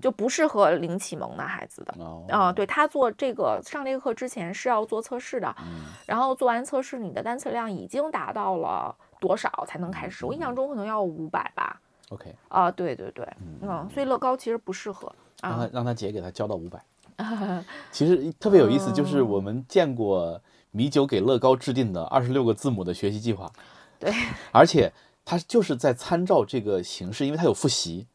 [0.00, 1.94] 就不适合零启蒙的孩子的。
[1.98, 10.26] 哦，啊、对他做这个上这个课之前是要做测试的，嗯然后做完测试，你的单词量已经达到了多少才能开始？
[10.26, 11.80] 我印象中可能要五百吧。
[12.10, 13.28] OK，啊，对对对，
[13.62, 15.06] 嗯，所以乐高其实不适合
[15.40, 15.68] 啊让他。
[15.74, 16.82] 让他姐给他交到五百。
[17.92, 23.50] 其实特别有意思，就是我们见过米九给乐高制定的二十六个字母的学习计划，
[23.98, 24.12] 对，
[24.52, 24.92] 而且
[25.24, 28.06] 他就是在参照这个形式，因为他有复习。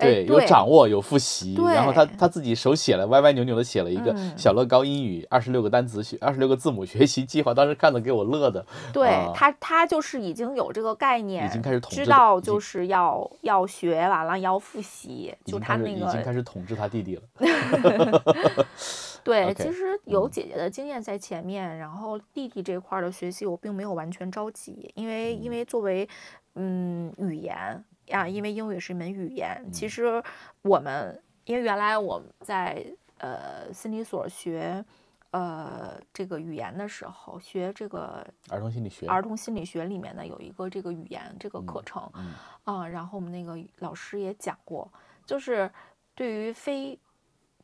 [0.00, 8.64] 哎对，有掌握，有复习，然后他他自己手写了，歪歪扭扭的写了一个嗯小乐高英语二十六个单词学二十六个字母学习计划，当时看的给我乐的。
[8.92, 17.22] 对啊他，他就是已经有这个概念，已经开始统治知道就是要要学完了要复习，就他那个已经开始统治他弟弟了。
[19.22, 26.08] 对其实有嗯姐姐的经验在前面，然后弟弟这块儿的学习我并没有完全着急，因为因为作为
[26.54, 29.88] 嗯语言呀，因为英语是一门语言，其嗯。
[29.88, 30.22] 实
[30.62, 32.84] 我们因为原来我们在
[33.18, 34.84] 呃心理所学
[35.30, 42.34] 呃这个语言的时候，学这个儿童心理学，儿童心理学里面呢有一个这个语言这个课程，嗯。
[42.64, 44.90] 啊，然后我们那个老师也讲过，
[45.24, 45.70] 就是
[46.14, 46.98] 对于非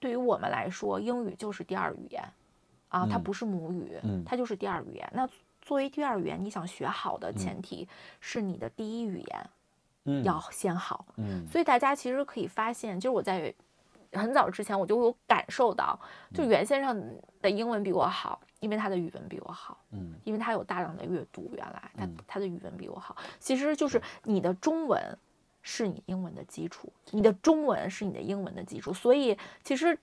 [0.00, 2.22] 对于我们来说，英语就是第二语言。
[2.88, 5.10] 啊，它嗯不是母语，嗯它就是第二语言。
[5.12, 5.28] 那
[5.60, 7.86] 作为第二语言，你想学好的前提
[8.20, 9.50] 是你的第一语言嗯
[10.24, 11.06] 要先好。
[11.16, 13.52] 嗯所以大家其实可以发现，就是我在
[14.12, 15.98] 很早之前我就有感受到，
[16.32, 19.78] 就嗯袁先生的英文比我好，因为他的语文比我好。
[19.90, 23.16] 嗯因为他有大量的阅读，原来他嗯他的语文比我好。
[23.38, 25.18] 其实就是你的中文
[25.62, 28.92] 是你英文的基础，你的中文是你的英文的基础。
[28.92, 29.98] 所以其实，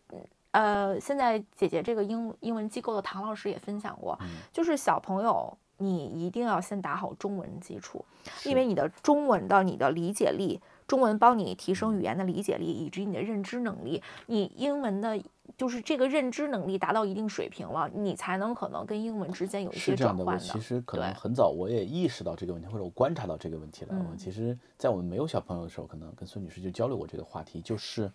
[0.52, 5.58] 呃，现在姐姐这个英英文机构的唐老师也分享过，嗯就是小朋友。
[5.84, 8.06] 你一定要先打好中文基础，
[8.46, 15.22] 因为你的中文的你的理解力，中文帮你提升语言的理解力以及你的认知能力，你英文的。
[15.58, 20.40] 就是这个认知能力达到一定水平了，你才能可能跟英文之间有一些转换的。
[20.40, 23.94] 其实可能很早我也意识到这个问题，或者我观察到这个问题了。
[24.10, 28.10] 我其实，在我们没有小朋友的时候，可能跟孙女士就交流过这个话题，就是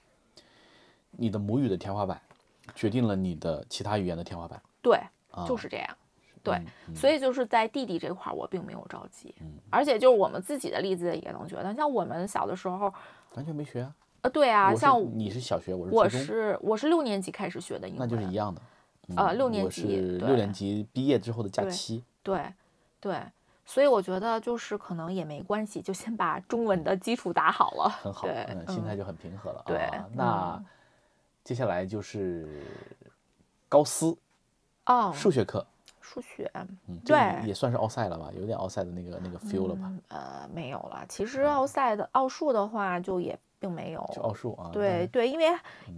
[1.10, 2.20] 你的母语的天花板
[2.74, 4.60] 决定了你的其他语言的天花板。
[4.82, 4.98] 对，
[5.46, 5.96] 就是这样。
[6.48, 9.34] 对，所以就是在弟弟这块儿，我并没有着急。
[9.40, 12.92] 嗯，而且就是我们自己的例子也能觉得，像我们小的时候
[13.34, 13.94] 完全没学啊。
[14.22, 18.60] 呃，对啊，像你是小学，我是我是我是六年级开始学的英文，那就是一样的。
[19.16, 22.04] 呃，六年级，六年级毕业之后的假期。
[22.22, 22.52] 对
[23.00, 23.22] 对，
[23.64, 27.88] 所以我觉得就是可能也没关系，就先把中文的基础打好了。
[27.88, 29.62] 很好，嗯，心态就很平和了。
[29.64, 30.62] 对，那
[31.44, 32.46] 接下来就是
[33.68, 34.14] 高斯
[34.84, 35.66] 哦，数学课，
[36.08, 39.92] 数学，嗯，对，也算是奥赛了吧，有点奥赛的那个那个 feel 了吧？
[40.08, 41.04] 呃，没有了。
[41.08, 43.38] 其实奥赛的奥数的话，就也。
[43.60, 45.46] 并没有，奥数啊，对对，因为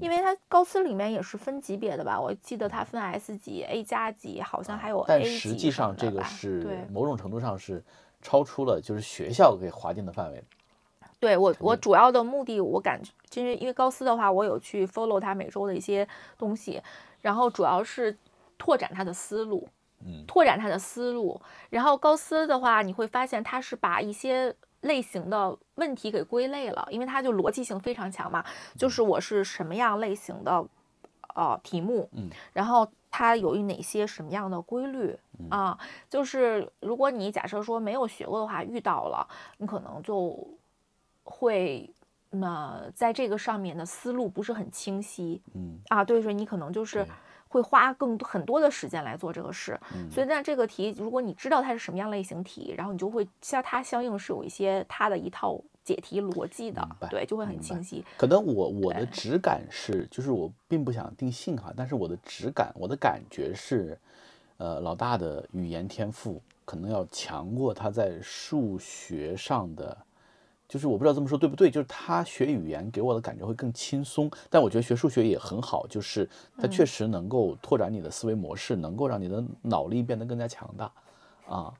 [0.01, 5.25] 因为它高斯里面也是分级别的吧，我记得它分 S 级、A 加级，好像还有 A 级。
[5.25, 7.85] 但实际上这个是某种程度上是
[8.23, 10.43] 超出了就是学校给划定的范围。
[11.19, 16.09] 对我我主要的目的，我感觉就是因为高斯的话，我有去 follow 他每周的一些
[16.39, 16.83] 东西，
[17.21, 18.17] 然后主要是
[18.57, 19.69] 拓展他的思路，
[20.05, 21.41] 嗯，拓展他的思路。
[21.71, 24.55] 然后高斯的话，你会发现他是把一些。
[24.83, 28.43] 类型的问题给归类了，因为他就逻辑性非常强嘛，
[28.79, 30.67] 就是我是什么样类型的
[31.35, 35.15] 呃题目，嗯，然后它有哪些什么样的规律
[35.51, 35.79] 啊？
[36.09, 39.29] 就是如果你假设说没有学过的话，遇到了，
[39.59, 40.49] 你可能就
[41.25, 41.95] 会
[42.31, 47.07] 那在这个上面的思路不是很清晰，嗯啊，对，所以你可能就是。
[47.51, 49.79] 会花更多很多的时间来做这个事，
[50.09, 58.05] 所以那这个题，如果你知道它是什么样类型题，然后你就会像它相应是有一些它的一套解题逻辑的，对，就会很清晰。
[58.17, 63.99] 可能我我的直感是，就是我并不想定性哈，但是我的直感，我的感觉是，
[64.57, 69.99] 呃，老大的语言天赋可能要强过他在数学上的。
[70.71, 80.93] 就是我不知道这么说对不对，就是他学语言给我的感觉会更轻松，但我觉得学数学也很好，就是他确实能够拓展你的思维模式，能够让你的脑力变得更加强大，
[81.49, 81.75] 啊，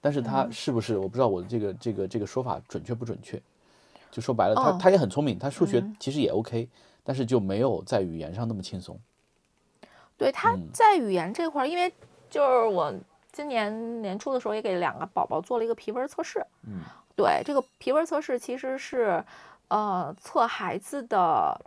[0.00, 3.40] 但是他是不是我不知道我的这个这个这个说法准确不准确？
[4.10, 6.68] 就说白了，他他也很聪明，他数学其实也 OK，
[7.04, 8.98] 但是就没有在语言上那么轻松。
[10.16, 11.94] 对，他在语言这块，因为
[12.28, 12.92] 就是我
[13.30, 16.80] 今年年初的时候也给两个宝宝做了一个皮纹测试，嗯。
[17.16, 19.24] 对这个皮纹测试其实是，
[19.68, 21.60] 呃，测孩子的，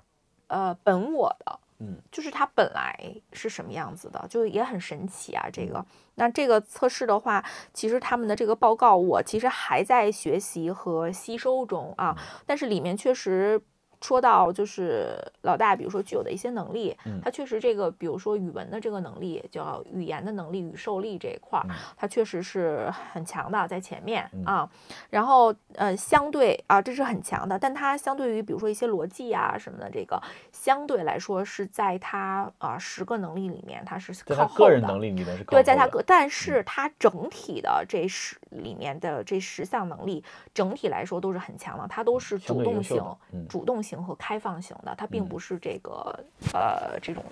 [0.47, 5.47] 呃，本我的，嗯，就是他本来是什么样子的，就也很神奇啊。
[5.51, 5.85] 这个，
[6.15, 7.43] 那这个测试的话，
[7.73, 12.15] 其实他们的这个报告我其实还在学习和吸收中啊，
[12.45, 13.61] 但是里面确实。
[14.05, 21.65] 说到就是老大，比如说具有的一些能力，他确实这个，比如说语文的这个能力，叫语言的能力、语受力这一块儿，
[21.97, 24.69] 他确实是很强的，在前面啊。
[25.09, 34.65] 然后呃，相对啊，这是很强的，但他相对于比如说一些逻辑啊什么的，这个相对来说是在他啊十个能力里面，他是靠后的。
[34.65, 43.03] 个人能力里面是对，在他个，但是他整体的这十里面的这十项能力，整体来说都是很强的，他都是主动性、
[43.49, 44.05] 主动性。
[44.05, 46.23] 和开放型的，它并不是这个
[46.53, 47.23] 呃这种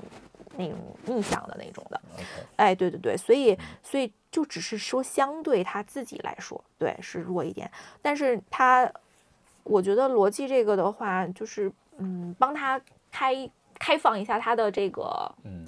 [0.57, 2.01] 那种逆向的那种的，
[2.55, 7.69] 哎，对对对，所以所以就只是说相对他自己来说，对是弱一点，
[8.01, 8.91] 但是他
[9.63, 13.47] 我觉得逻辑这个的话，就是嗯帮他开
[13.77, 15.67] 开放一下他的这个嗯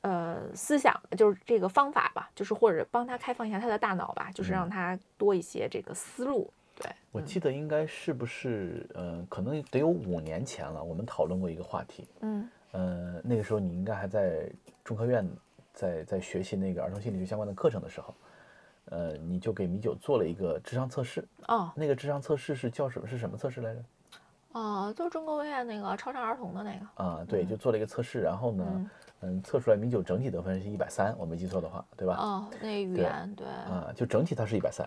[0.00, 6.50] 呃思想，就是这个方法吧，就是或者帮他开放一下他的大脑吧，就是让他多一些这个思路。
[6.82, 14.50] 对，我记得应该是不是，呃，可能得有五年前了，我们讨论过一个话题，嗯，呃，那个时候你应该还在
[14.82, 15.24] 中科院，
[15.72, 18.14] 在在学习那个儿童心理学相关的课程的时候，
[18.86, 23.06] 呃，你就给米九做了一个智商测试，哦，那个智商测试是叫什么？
[23.06, 23.84] 是什么测试来着？
[24.54, 32.16] 哦，就是中科院那个超常儿童的那个，啊，对，就做了一个测试，然后呢，嗯，测出来米九整体得分是一百三，我没记错的话，对吧？
[32.16, 34.86] 哦，那语言对，啊，就整体它是一百三。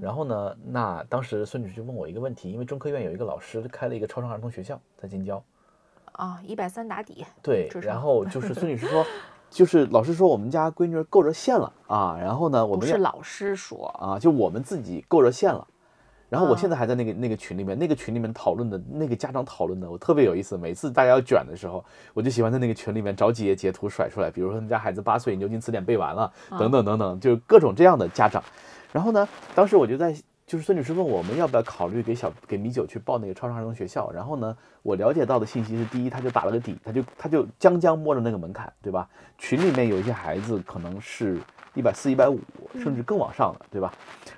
[0.00, 0.56] 然后呢？
[0.64, 5.42] 那当时孙女士就问我一个问题，因为中科院有一个老师开了一个超生儿童学校在京郊，
[6.12, 7.26] 啊，一百三打底。
[7.42, 9.04] 对，然后就是孙女士说，
[9.50, 12.16] 就是老师说我们家闺女够着线了啊。
[12.20, 15.66] 然后呢，我们是老师说啊，就我们自己够着线了。
[16.32, 20.56] 然后我现在还在那个那个群里面，那个群里面讨论的那个家长讨论的，我特别有意思。
[20.56, 28.42] 每次大家要卷的时候，我就喜欢在那个群里面找几页截图甩出来，比如说他们家孩子八岁，牛津词典背完了，等等等等，就是各种这样的家长。
[28.92, 30.10] 然后呢，当时我就在，
[30.46, 34.10] 就是孙女士问我们要不要考虑给小给米九去报那个超常儿童学校。
[34.10, 39.06] 然后呢，我了解到的信息是，第一，他就打了个底，他就他就将将摸着那个门槛，对吧？
[39.36, 41.38] 群里面有一些孩子可能是
[41.74, 42.40] 一百四、一百五，
[42.82, 43.92] 甚至更往上的，对吧？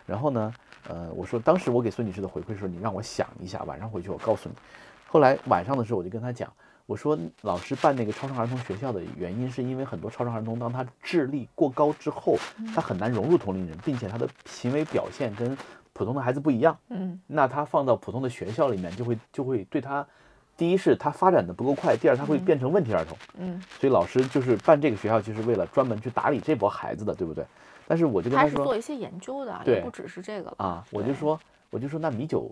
[0.05, 0.53] 然后呢？
[0.89, 4.55] 呃，我说当时我给孙女士的回馈说，你让我想一下，晚上回去我告诉你。
[5.07, 6.53] 后来晚上的时候，我就跟她讲，
[6.87, 12.37] 我说老师办那个超常儿童学校的原因，是因为很多超常儿童当他智力过高之后，
[12.75, 15.57] 他很难融入同龄人，并且他的行为表现跟
[15.93, 16.77] 普通的孩子不一样。
[16.89, 20.07] 嗯，那他放到普通的学校里面，就会就会对他，
[20.57, 23.17] 第一是他发展的不够快，第二他会变成问题儿童。
[23.39, 27.45] 嗯，所以老师就是办这个学校，就是为了专门去打理这波孩子的，对不对？
[27.87, 31.39] 但是我就跟他说，是做一些研究的，对也不只是这个了啊，我就说，
[31.71, 32.51] 我就说，那米酒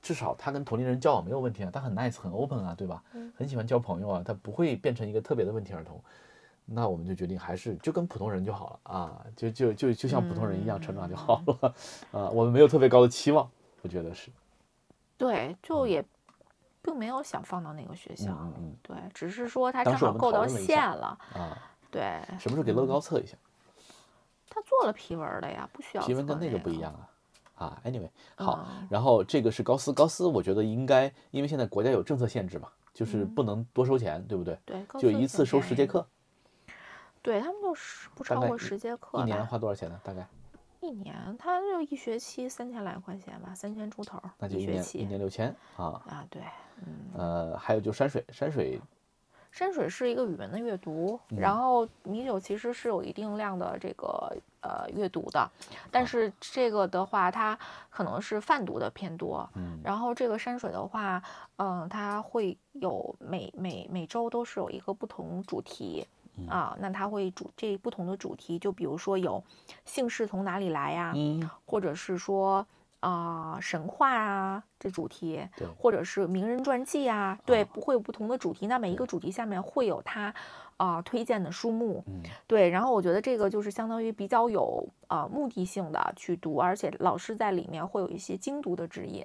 [0.00, 3.02] 至少他跟同龄人交往没有问题啊，他很 nice 很 open 啊，对吧？
[3.14, 6.00] 嗯很喜欢交朋友啊，他不会变成一个特别的问题儿童。
[6.64, 11.74] 那我们就决定还是就跟普通人就好了啊，就就就就像普通人一样成长就好了、
[12.12, 12.30] 啊。
[12.30, 13.50] 我们没有特别高的期望，
[13.82, 14.30] 我觉得是。
[15.18, 16.04] 对，就也
[16.80, 21.58] 并没有想放到那个学校，嗯嗯对，只是说他正好够到线了，嗯啊，
[21.90, 23.36] 对，什么时候给乐高测一下？
[24.54, 27.08] 他做了皮纹的呀，不需要皮纹跟那个不一样啊。
[27.54, 34.58] 啊，anyway，好，嗯然后这个是高斯，高斯我觉得应该，因为现在国家有政策限制嘛，就是不能多收钱，对不对？
[34.64, 36.04] 对，就一次收十节课，
[37.22, 40.00] 对他们就是不超过十节课一年，花多少钱呢？
[40.02, 40.26] 大概
[40.80, 46.02] 一年他就一学期三千来块钱吧，三千出头那就一年一学期年六千啊。
[46.08, 46.42] 啊，对，
[46.78, 47.10] 嗯。
[47.14, 48.80] 呃，还有就山水，山水
[49.52, 55.48] 山水是一个语文的阅读，然后米酒其实是有一定量的这个呃阅读的，
[55.90, 57.56] 但是这个的话，它
[57.90, 59.48] 可能是泛读的偏多。
[59.54, 61.22] 嗯然后这个山水的话，
[61.56, 66.06] 嗯、它会有每每每周都是有一个不同主题。
[66.48, 69.44] 啊，那它会主这不同的主题，就比如说有
[69.84, 72.66] 姓氏从哪里来呀、嗯，或者是说
[73.02, 78.68] 啊、神话啊这主题对，或者是名人传记啊，对，不会有不同的主题。
[78.68, 80.32] 那每一个主题下面会有他
[80.76, 82.68] 啊、推荐的书目，嗯对。
[82.68, 89.24] 然后我觉得这个就是相当于比较有呃目的性的去读，而且老师在里面会有一些精读的指引。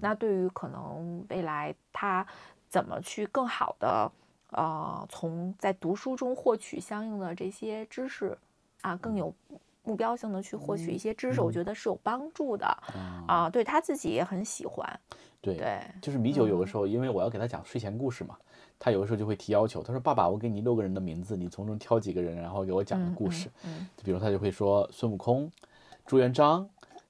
[0.00, 2.26] 那对于可能未来他
[2.68, 4.12] 怎么去更好的
[4.50, 8.36] 呃从在读书中获取相应的这些知识
[8.82, 9.34] 啊，更有
[9.84, 12.66] 目标性的去获取一些知识，我觉得是有帮助的
[13.26, 13.48] 啊。
[13.50, 15.00] 对他自己也很喜欢，
[15.40, 18.36] 对，对，就是米酒有的时候，因为我要给他讲睡前故事嘛，
[18.78, 23.50] 他有的时候就会提要求，他说：“爸爸，我给你六个人的名字，你从中挑几个人，然后给我讲个故事。
[23.64, 25.50] 嗯就比如他就会说孙悟空、
[26.06, 26.68] 朱元璋、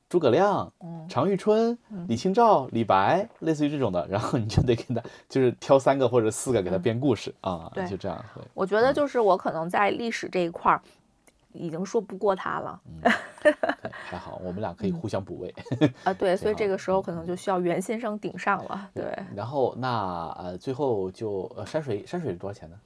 [0.09, 8.25] 诸葛亮、嗯常遇春、李清照、李白，类似于这种的，然后你就得给他就是挑三个或者四个给他编故事啊，对就这样。
[8.55, 10.81] 我觉得就是我可能在历史这一块儿
[11.55, 12.81] 已经说不过他了
[13.43, 13.55] 对，
[13.91, 15.55] 还好，我们俩可以互相补位。
[16.05, 18.91] 啊，对， 所以这个时候可能就需要袁先生顶上了。
[18.95, 22.77] 对，然后那呃，最后就呃山水山水是多少钱呢？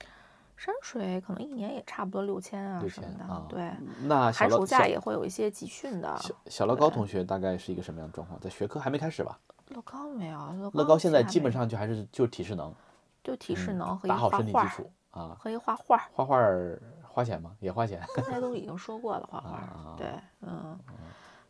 [0.57, 3.47] 山水可能一年也差不多六千啊六什么的，千啊。
[3.49, 3.73] 对，
[4.07, 6.17] 那小乐寒暑假也会有一些集训的。
[6.21, 8.39] 小小乐高同学大概是一个什么样的状况？
[8.41, 9.39] 在学科还没开始吧？
[9.69, 12.75] 乐高没有，乐乐高现在基本上就还是就体适能，
[13.23, 15.37] 就体适能和一打好画画儿，身体基础啊。
[15.39, 16.83] 和一画画，画画儿
[17.19, 17.57] 花钱吗？
[17.59, 18.01] 也花钱。
[18.15, 19.97] 刚才都已经说过了，画画啊。
[19.99, 20.07] 对，
[20.41, 20.79] 嗯，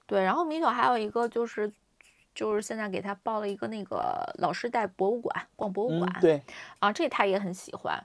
[0.06, 0.24] 对。
[0.24, 1.70] 然后米酒还有一个就是，
[2.34, 6.42] 就是现在给他报了一个那个老师带博物馆，逛博物嗯馆，，对，
[6.78, 8.02] 啊，这他也很喜欢。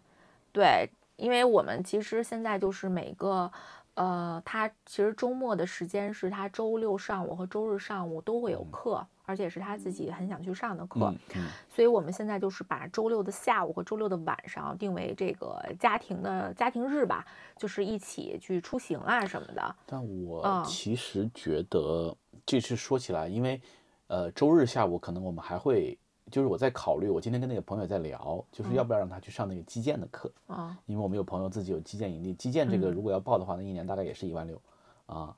[0.52, 3.50] 对，因为我们其实现在就是每个，
[3.96, 11.02] 呃，他其实周末的时间是他周六上午和周日上午都会有课，而且是他自己很想去上的课。
[11.02, 17.26] 嗯嗯所以我们现在就是把周六的下午和周六的晚上定为这个家庭的家庭日吧，
[17.58, 19.76] 就是一起去出行啊什么的。
[19.86, 22.16] 但我嗯其实觉得
[22.46, 23.62] 这次说起来，因为
[24.08, 25.98] 呃周日下午可能我们还会，
[26.34, 34.60] 就是我在考虑，我今天跟那个朋友在聊，就是要不要让他去上那个击剑的课，嗯因为我们有朋友自己有击剑营地，击剑这个嗯如果要报的话，那一年大概也是一万六
[35.06, 35.36] 啊，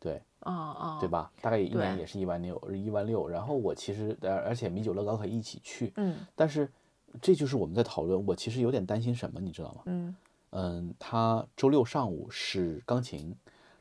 [0.00, 0.20] 对
[0.98, 1.08] 对？
[1.08, 1.30] 吧？
[1.40, 3.28] 大概一年也是一万六，一万六。
[3.28, 6.68] 然后我其实呃，而且米酒乐高可以一起去，嗯但是
[7.22, 9.82] 这就是我们在讨论，我其实有点担心什么，你知道吗？
[9.84, 10.16] 嗯
[10.50, 13.36] 嗯，他周六上午是钢琴，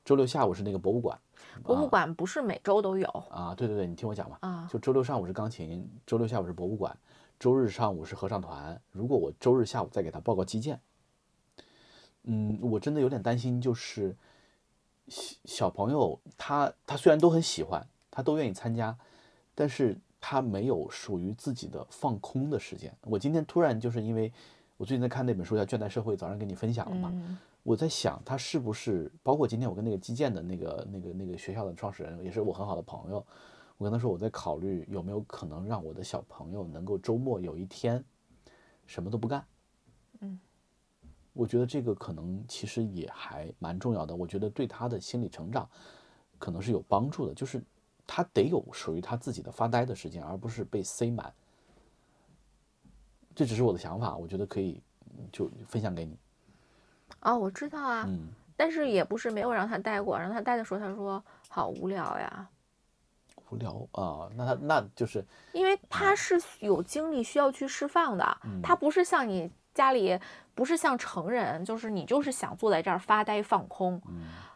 [0.06, 1.20] 周六下午是那个博物馆。
[1.62, 4.68] 博物馆不是每周都有啊，对对对，你听我讲吧，啊。
[4.72, 6.98] 就周六上午是钢琴，周六下午是博物馆，
[7.40, 8.82] 周日上午是合唱团。
[8.92, 10.80] 如果我周日下午再给他报告击剑，
[12.24, 14.16] 嗯，我真的有点担心，就是
[15.08, 18.98] 小小朋友他他虽然都很喜欢，他都愿意参加，
[19.54, 22.96] 但是他没有属于自己的放空的时间。
[23.02, 24.32] 我今天突然就是因为
[24.78, 33.26] 我最近在看那本书叫《倦怠社会》，早上跟你分享了嘛，嗯我在想他是不是包括今天我跟那个基建的那个那个那个学校的创始人，也是我很好的朋友，
[33.78, 38.04] 我跟他说我在考虑有没有可能让我的小朋友能够周末有一天
[38.86, 39.46] 什么都不干。
[40.20, 40.40] 嗯，
[41.32, 45.70] 我觉得这个可能其实也还蛮重要的，我觉得对他的心理成长
[46.38, 47.64] 可能是有帮助的，就是
[48.06, 51.34] 他得有属于他自己的发呆的时间，而不是被塞满。
[53.34, 54.82] 这只是我的想法，我觉得可以
[55.18, 56.18] 嗯就分享给你。
[57.24, 62.48] 哦，我知道啊，嗯，但是也不是没有让他待过，让他待的时候，他说好无聊呀，
[63.50, 70.20] 无聊啊，那他那就是因为他是有精力需要去释放的，他不是像你家里，
[70.56, 74.02] 不是像成人，就是你就是想坐在这儿发呆放空，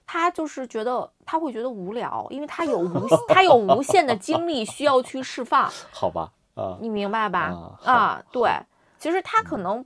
[0.06, 7.78] 他就是觉得他会觉得无聊，因为他有无 他有无限的精力需要去释放， 好吧啊，你明白吧？
[7.84, 8.50] 啊啊，对，
[8.98, 9.86] 其实他可能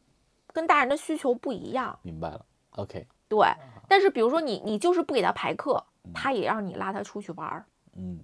[0.54, 2.46] 跟大人的需求不一样，明白了。
[2.76, 3.48] OK，对，
[3.88, 7.66] 但是比如说你你就是不给他排课，他也让你拉他出去玩儿，
[7.96, 8.20] 嗯，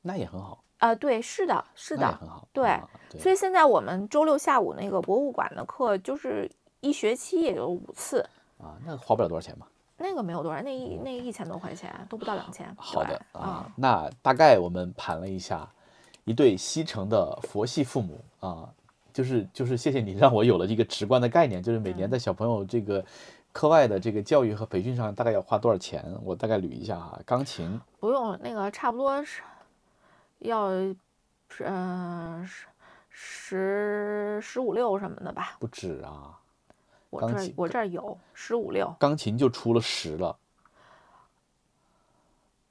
[0.00, 2.48] 那也很好，啊，对，是的，是的，很好。
[2.52, 2.80] 对
[3.18, 8.26] 所以现在我们周六下午那个博物馆的课，就是一学期也就五次，
[8.58, 9.68] 啊，那花不了多少钱吧。
[9.98, 12.74] 那个没有多少，那一那一千多块钱都不到两千。
[12.76, 15.68] 好的对啊，那大概我们盘了一下
[16.24, 18.68] 一对西城的佛系父母啊，
[19.12, 21.96] 就是就是谢谢你让我有了一个直观的概念，就是每嗯。
[21.98, 23.04] 年的小朋友这个
[23.52, 29.42] 课外的这个教育和培训上大概要花多少钱，我大概捋一下哈，钢琴不用那个差不多是
[30.38, 30.70] 要
[31.48, 32.66] 是嗯十
[33.10, 36.38] 十十五六什么的吧，不止啊，
[37.10, 40.34] 我这儿我这儿有十五六，钢琴就出了十了，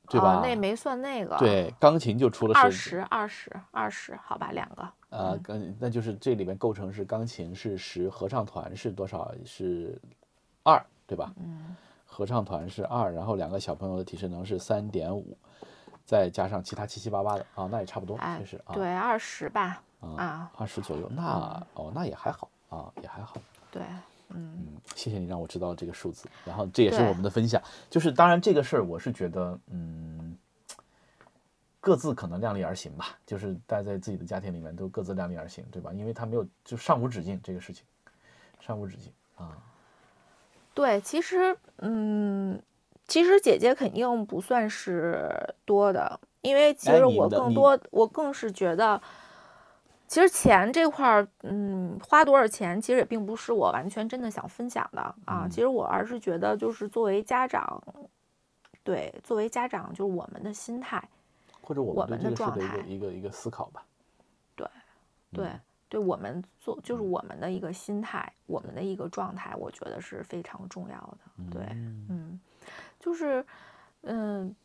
[0.09, 0.29] 对吧？
[0.29, 9.31] 啊那没算那个，，对，钢琴就出了二十，十二十二十，好吧，两个，呃，跟那就是这里面构成是钢琴是十，合唱团是多少？
[9.45, 10.01] 是
[10.63, 11.33] 二，对吧？
[11.37, 15.37] 嗯，合唱团是二，然后两个小朋友的体适能是三点五，
[16.05, 23.35] 再加上其他七七八八的啊，那也差不多，哎确实啊，对，二十吧，啊啊，二十左右，那哦那也还好啊，也还好。
[23.71, 23.81] 对，
[24.29, 24.53] 嗯。
[24.57, 27.61] 嗯，谢谢你让我知道这个数字，然后这也是我们的分享。
[27.89, 30.37] 就是当然这个事儿，我是觉得，嗯，
[31.79, 35.91] 各自可能量力而行吧，就是待在自己的家庭里面都各自量力而行，对吧？
[35.93, 37.85] 因为他没有就上无止境这个事情，
[38.59, 39.57] 上无止境啊。
[40.73, 42.61] 对，其实，嗯，
[43.07, 45.29] 其实姐姐肯定不算是
[45.65, 49.01] 多的，因为其哎实我更多，我更是觉得，
[50.07, 55.43] 其实钱这块儿，嗯，花多少钱，其实也并不是我完全真的想分享的啊。
[55.45, 57.81] 嗯其实我而是觉得，就是作为家长，
[58.83, 61.03] 对，作为家长，就是我们的心态，
[61.61, 63.83] 或者我我们的状态一个一个思考吧。
[65.33, 65.59] 对，嗯
[65.91, 71.17] 对我们做，就是我们的一个心态，我们的一个状态，我觉得是非常重要的。
[71.51, 72.39] 对，嗯嗯，
[72.97, 73.45] 就是，
[74.03, 74.55] 嗯，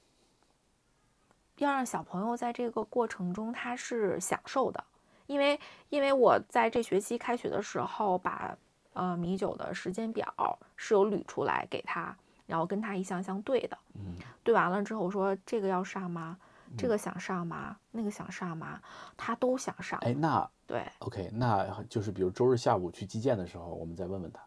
[1.56, 4.84] 要让小朋友在这个过程中他是享受的，
[5.26, 5.58] 因为
[5.88, 8.56] 因为我在这学期开学的时候把
[8.92, 12.16] 呃米酒的时间表是有捋出来给他，
[12.46, 14.14] 然后跟他一项项对的，嗯
[14.44, 16.38] 对完了之后我说这个要上吗？
[16.78, 17.76] 这个想上吗？
[17.90, 18.80] 那个想上吗？
[19.16, 20.84] 他都想上，哎，那对。
[20.98, 24.40] OK，那就是比如周日下午去击剑的时候，我们再问问他。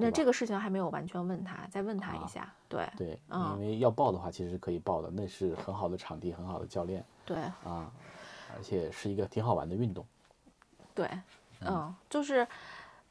[0.00, 2.52] 那这个事情还没有完全问他，再问他一啊下。
[2.68, 7.90] 对对，嗯因为要报的话，其实是可以报的，那是很好的场地，很好的教练对啊，
[8.56, 10.06] 而且是一个挺好玩的运动。
[10.94, 11.10] 对，
[11.62, 12.46] 嗯，就是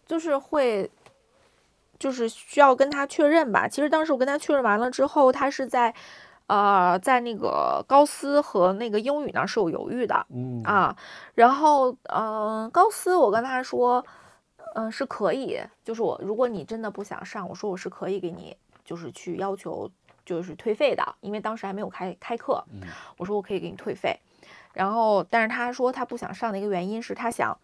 [0.05, 0.89] 就是会，
[1.99, 3.67] 就是需要跟他确认吧。
[3.67, 5.93] 其实当时我跟他确认完了之后，他是在
[6.47, 10.95] 呃在那个高斯和那个英语那是有犹豫的嗯啊。
[11.35, 14.03] 然后嗯、呃高斯我跟他说，
[14.75, 19.89] 嗯、是可以，就是我如果你真的不想上，我说我是可以给你就是去要求
[20.25, 22.63] 就是退费的，因为当时还没有开开课。
[22.71, 22.81] 嗯
[23.17, 24.17] 我说我可以给你退费，
[24.73, 27.57] 然后但是他说他不想上的一个原因是他想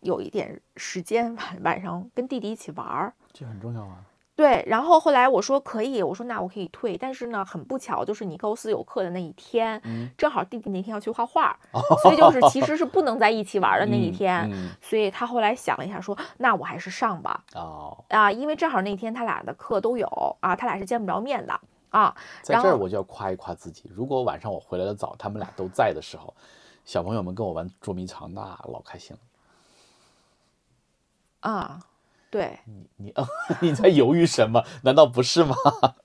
[0.00, 3.12] 有一点时间晚 晚上跟弟弟一起玩儿。
[3.32, 3.96] 这很重要啊。
[4.40, 11.54] 对，然后后来我说可以，我说那我可以退，但是呢，很不巧，就是你高斯有课的那一天，嗯正好弟弟那天要去画画，
[12.02, 14.50] 所以就是其实是不能在一起玩的那一嗯天。
[14.50, 20.06] 嗯所以他后来想了一下说，那我还是上吧，哦，啊，因为正好那天他俩的课都有
[20.40, 21.60] 啊，他俩是见不着面的
[21.90, 23.90] 啊，在这儿我就要夸一夸自己。
[23.94, 26.32] 如果晚上我回来的早，他们俩都在的时候，
[26.86, 28.40] 小朋友们跟我玩捉迷藏，那
[28.72, 29.14] 老开心
[31.42, 31.50] 了。
[31.50, 31.80] 啊，
[32.30, 33.26] 对你你啊
[33.60, 34.64] 你在犹豫什么？
[34.84, 35.54] 难道不是吗？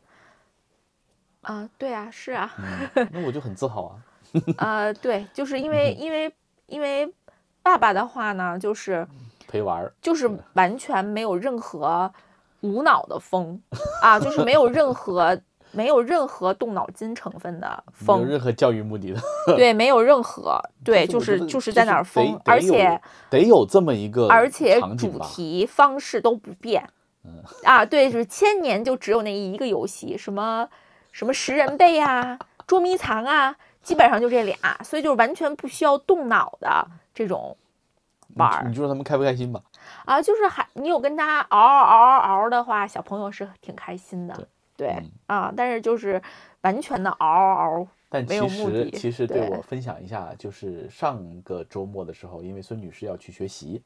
[1.41, 3.95] 啊，对啊，是啊，嗯，那我就很自豪啊。
[4.57, 6.34] 呃，对，就是因为因为
[6.65, 7.13] 因为
[7.61, 9.07] 爸爸的话呢，就是
[9.47, 12.11] 陪玩儿，就是完全没有任何
[12.61, 13.61] 无脑的疯
[14.01, 15.39] 啊，就是没有任何
[15.76, 19.19] 没有任何动脑筋成分的没有疯，任何教育目的的。
[19.57, 22.99] 对，没有任何 对，就是就是在那儿疯，而且
[23.30, 25.19] 得有这么一个而且主。
[25.19, 26.88] 题方式都不变。
[27.63, 30.67] 啊，对，就是千年就只有那一个游戏，什么
[31.11, 37.57] 什么食人贝啊、捉迷藏啊，基本上就这俩，所以就是完全不需要动脑的这种
[38.28, 39.59] 你玩儿你就说他们开不开心吧？
[40.05, 45.11] 啊，就是还你有跟他嗷嗷嗷嗷嗷的话，小朋友是挺开心的，对嗯。
[45.28, 46.21] 啊，但是就是
[46.61, 49.57] 完全的嗷嗷嗷，但其实其实对对。
[49.57, 53.82] 我分享一下，就是上个周末的时候，因为孙女士要去学习，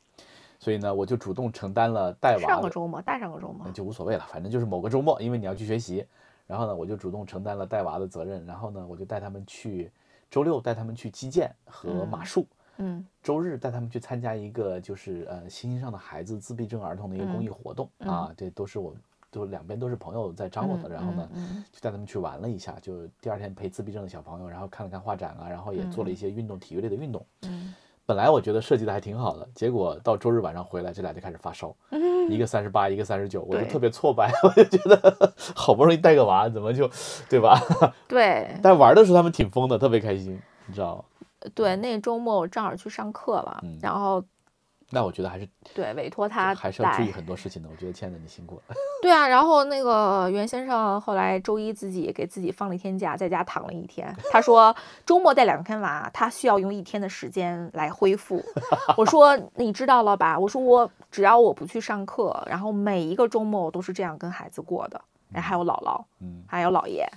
[0.59, 6.05] 所以呢，我就主动承担了带娃，上个周末，大上个周末那，就无所谓了，反正就是某个周末，因为你要去学习，
[6.47, 9.91] 然后呢，我就主动承担了带娃的责任，然后呢，我就带他们去
[10.29, 12.47] 周六带他们去击剑和马嗯术。
[12.77, 13.05] 嗯。
[13.21, 18.95] 周日带他们去参加一个就是呃星星上的孩子自闭症儿童的一个公益活动、啊，这都是我
[19.31, 27.25] 都两边都是朋友在张罗的，嗯然后呢嗯就带他们去玩了一下，就第二天陪自闭症的小朋友，然后看了看画展啊，然后也做了一些运动体育类的运动。
[27.43, 27.73] 嗯
[28.05, 36.89] 本来我觉得设计的还挺好的，结果到周日晚上回来，这俩就开始发烧， 嗯一个三十八，一个三十九，我就特别挫败， 我就觉得好不容易带个娃，怎么就，
[37.29, 37.59] 对吧？
[38.09, 41.03] 对但玩的时候他们挺疯的，特别开心，你知道吗？
[41.53, 44.23] 对，那周末我正好去上课了，嗯然后
[44.91, 47.69] 那我觉得还是对委托他还是要注意很多事情的。
[47.69, 48.75] 我觉得亲爱的你辛苦了。
[49.01, 54.13] 对啊，然后那个袁先生后来周一自己给自己放了一天假，在家躺了一天。
[54.31, 54.75] 他说
[55.05, 58.43] 周末带两天娃，他需要用一天的时间来恢复。
[58.97, 60.37] 我说你知道了吧？
[60.37, 64.99] 我说我只要我不去上课，然后每一个周末我都是这样跟孩子过的。
[65.31, 67.07] 然后还有姥姥，嗯，还有姥爷，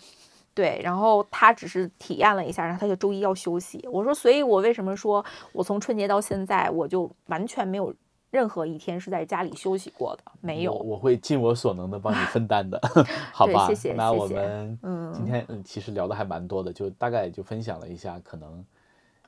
[0.54, 3.86] 对，然后他只是体验了一下，然后他就周一要休息。
[3.90, 7.94] 我说，所以我为什么说我从春节到现在，我就完全没有
[8.30, 10.72] 任何一天是在家里休息过的，没有。
[10.72, 12.80] 我我会尽我所能的帮你 分担的，
[13.32, 18.64] 好谢谢那我们嗯今天嗯其实聊的还蛮多的，就大概就分享了一下，可能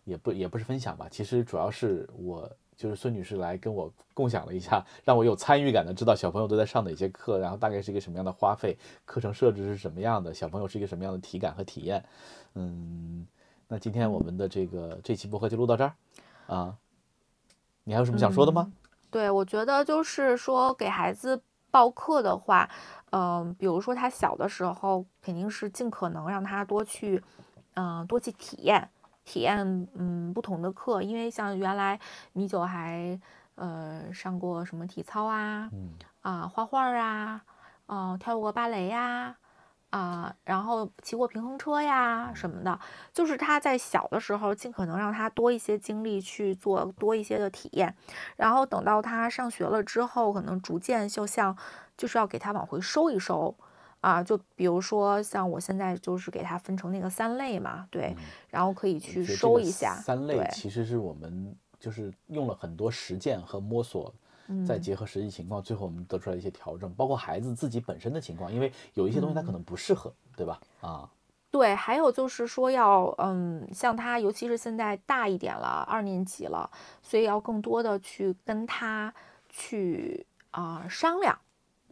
[0.05, 12.05] 也不也不是分享吧，其实主要是我就是孙女士来跟我共享了一下，让我有参与感的知道小朋友都在上哪些课，然后大概是一个什么样的花费，课程设置是什么样的，小朋友是一个什么样的体感和体验。
[12.55, 13.27] 嗯，
[13.69, 15.93] 那今天我们的这个这期播客就录到这儿
[16.47, 16.77] 啊，
[17.85, 18.73] 你还有什么想说的吗？
[19.11, 22.69] 对，我觉得就是说给孩子报课的话，
[23.11, 27.23] 嗯、比如说他小的时候，肯定是尽可能让他多去，
[27.75, 28.89] 嗯、多去体验
[29.25, 31.99] 体验，嗯，不同的课，因为像原来
[32.33, 33.19] 米九还
[33.57, 35.91] 呃上过什么体操啊，嗯。
[36.21, 37.43] 啊、画画啊，
[37.87, 39.37] 嗯、跳过芭蕾呀。
[39.91, 42.81] 啊，然后骑过平衡车呀什么的，
[43.13, 47.95] 就是他在小的时候，尽可能让他多一些精力去做多一些的体验，
[48.35, 51.57] 然后等到他上学了之后，可能逐渐就像
[51.97, 53.55] 就是要给他往回收一收
[54.05, 58.15] 啊，就比如说像我现在就是给他分成那个三类嘛，对，
[58.51, 64.15] 然后可以去收一下，三类，其实是我们就是用了很多实践和摸索，
[64.67, 70.61] 再嗯结合实际情况，最后我们得出来一些调整，包括孩子自己本身的情况，因为有一些东西他可能不适合，对吧？
[70.83, 71.09] 啊，
[71.51, 76.71] 对，还有就是说要，嗯，像他，尤其是现在大一点了，二年级了，
[77.03, 79.15] 所以要更多的去跟他
[79.49, 81.39] 去啊、商量。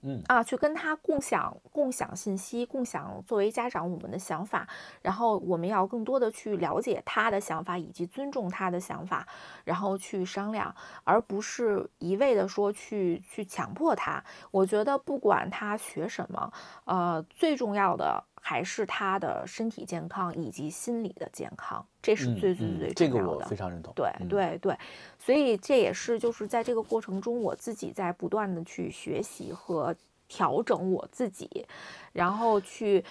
[0.03, 4.69] 嗯啊，去跟他共享共享信息，共享作为家长我们的想法，
[5.01, 9.27] 然后我们要更多的去了解他的想法，以及尊重他的想法，
[9.65, 10.75] 然后去商量，
[11.05, 14.23] 而不是一味的说去去强迫他。
[14.51, 16.53] 我觉得不管他学什么，
[16.85, 23.47] 呃，最重要的还是他的身体健康以及心理的健康，这是最最最最嗯这个我重要的。
[23.47, 23.95] 非常认同。
[23.95, 24.77] 对嗯，对对，
[25.17, 29.95] 所以这也是就是在这个过程中，我自己在不断的去学习和
[30.27, 31.67] 调整我自己，
[32.13, 33.05] 然后去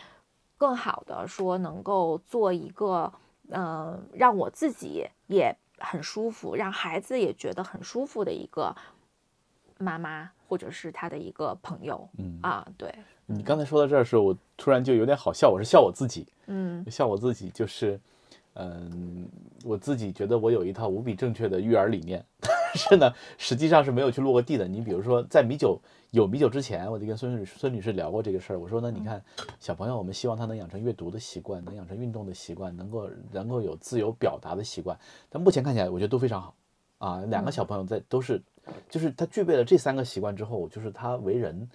[0.57, 3.11] 更好的说能够做一个，
[3.51, 8.75] 嗯、让我自己也很舒服，让孩子也觉得很舒服的一个
[9.77, 12.09] 妈妈，或者是他的一个朋友。
[12.17, 12.93] 嗯啊，对，
[13.25, 17.99] 你刚才说到这儿的时候，我突然就有点好笑，我是笑我自己，嗯笑我自己就是，
[18.55, 19.27] 嗯，
[19.63, 24.67] 我自己觉得我有一套无比正确的育儿理念， 但是呢，实际上是没有去落过地的。
[24.67, 25.79] 你比如说，在米酒
[26.11, 28.59] 有米酒之前，我就跟孙女孙女士聊过这个事儿。
[28.59, 29.23] 我说呢，你看
[29.59, 34.97] 小朋友，我们希望他能养成阅读的习惯，能养成运动的习惯，能够能够有自由表达的习惯。
[35.29, 36.53] 但目前看起来，我觉得都非常好
[36.97, 37.21] 啊。
[37.29, 38.41] 两个小朋友在都是，
[38.89, 41.69] 就是他具备了这三个习惯之后，就是他为人，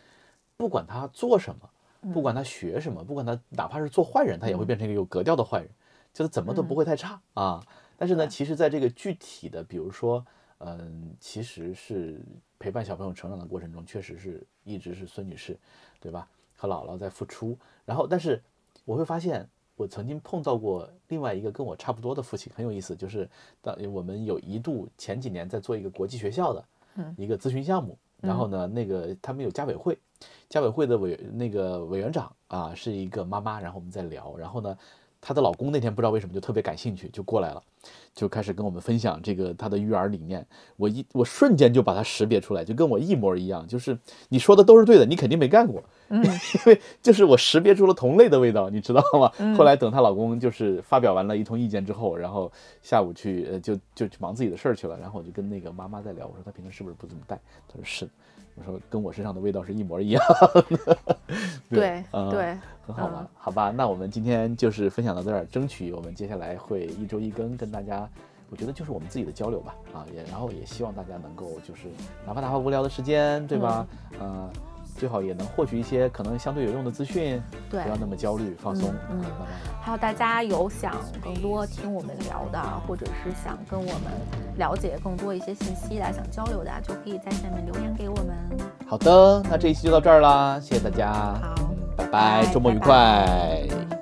[0.57, 1.71] 不管他做什么。
[2.13, 5.69] 不管他学什么，不管他哪怕是做坏人，他也会变成一个有格调的坏人。
[6.13, 7.61] 就是怎么都不会太差啊。
[7.97, 10.25] 但是呢，其实在这个具体的，比如说，
[10.59, 12.21] 嗯，其实是
[12.61, 15.59] 陪伴小朋友成长的过程中，确实是一直是孙女士，
[15.99, 16.29] 对吧？
[16.55, 17.59] 和姥姥在付出。
[17.85, 18.41] 然后，但是
[18.85, 22.95] 我会发现，我曾经碰到过另外一个跟我差不多的父亲，很有意思。
[22.95, 23.29] 就是
[23.61, 29.99] 当我们有一度前几年在做一个国际学校的嗯一个咨询项目，然后呢，那个他们有家委会，
[30.49, 34.77] 家委会的委那个委员长啊是一个妈妈，然后我们在聊，然后呢，
[35.21, 37.63] 她的老公那天不知道为什么就特别感兴趣，就过来了，
[38.15, 40.47] 就开始跟我们分享这个他的育儿理念。
[40.77, 43.99] 我一我瞬间就把它识别出来，就跟我一模一样，就是
[44.29, 46.23] 你说的都是对的，你肯定没干过，嗯
[46.55, 49.33] 因为就是我识别出了同类的味道，你知道吗？
[49.39, 52.51] 嗯后来等她老公就是发表完了一通意见之后，然后
[52.83, 57.37] 下午去呃就就去忙自己的事儿去了，然后我就跟那个妈妈在聊，我说她平时是不是不怎么带？
[57.67, 58.11] 她说是的，
[58.57, 60.23] 我说跟我身上的味道是一模一样
[60.85, 60.99] 的，
[61.71, 63.71] 对 嗯对，很好玩嗯，好吧？
[63.71, 68.09] 那我们今天就是分享到这儿，争取我们接下来会一周一更，跟大家，
[68.51, 71.89] 我觉得就是我们自己的交流吧，啊，也然后也希望大家能够就是
[72.27, 73.87] 哪怕哪怕无聊的时间，对吧？
[74.19, 74.51] 呃，
[74.97, 77.41] 最好也能获取一些可能相对有用的资讯，
[77.71, 79.49] 对不要那么焦虑，放松，嗯嗯慢慢。
[79.81, 84.13] 还有大家有想更多听我们聊的，或者是想跟我们
[84.57, 88.37] 了解更多一些信息的，想交流的，就可以在下面留言给我们。
[88.87, 92.97] 好的，那这一期就到这儿啦，谢谢大家，好嗯，拜拜，周末愉拜快。
[93.91, 93.96] 拜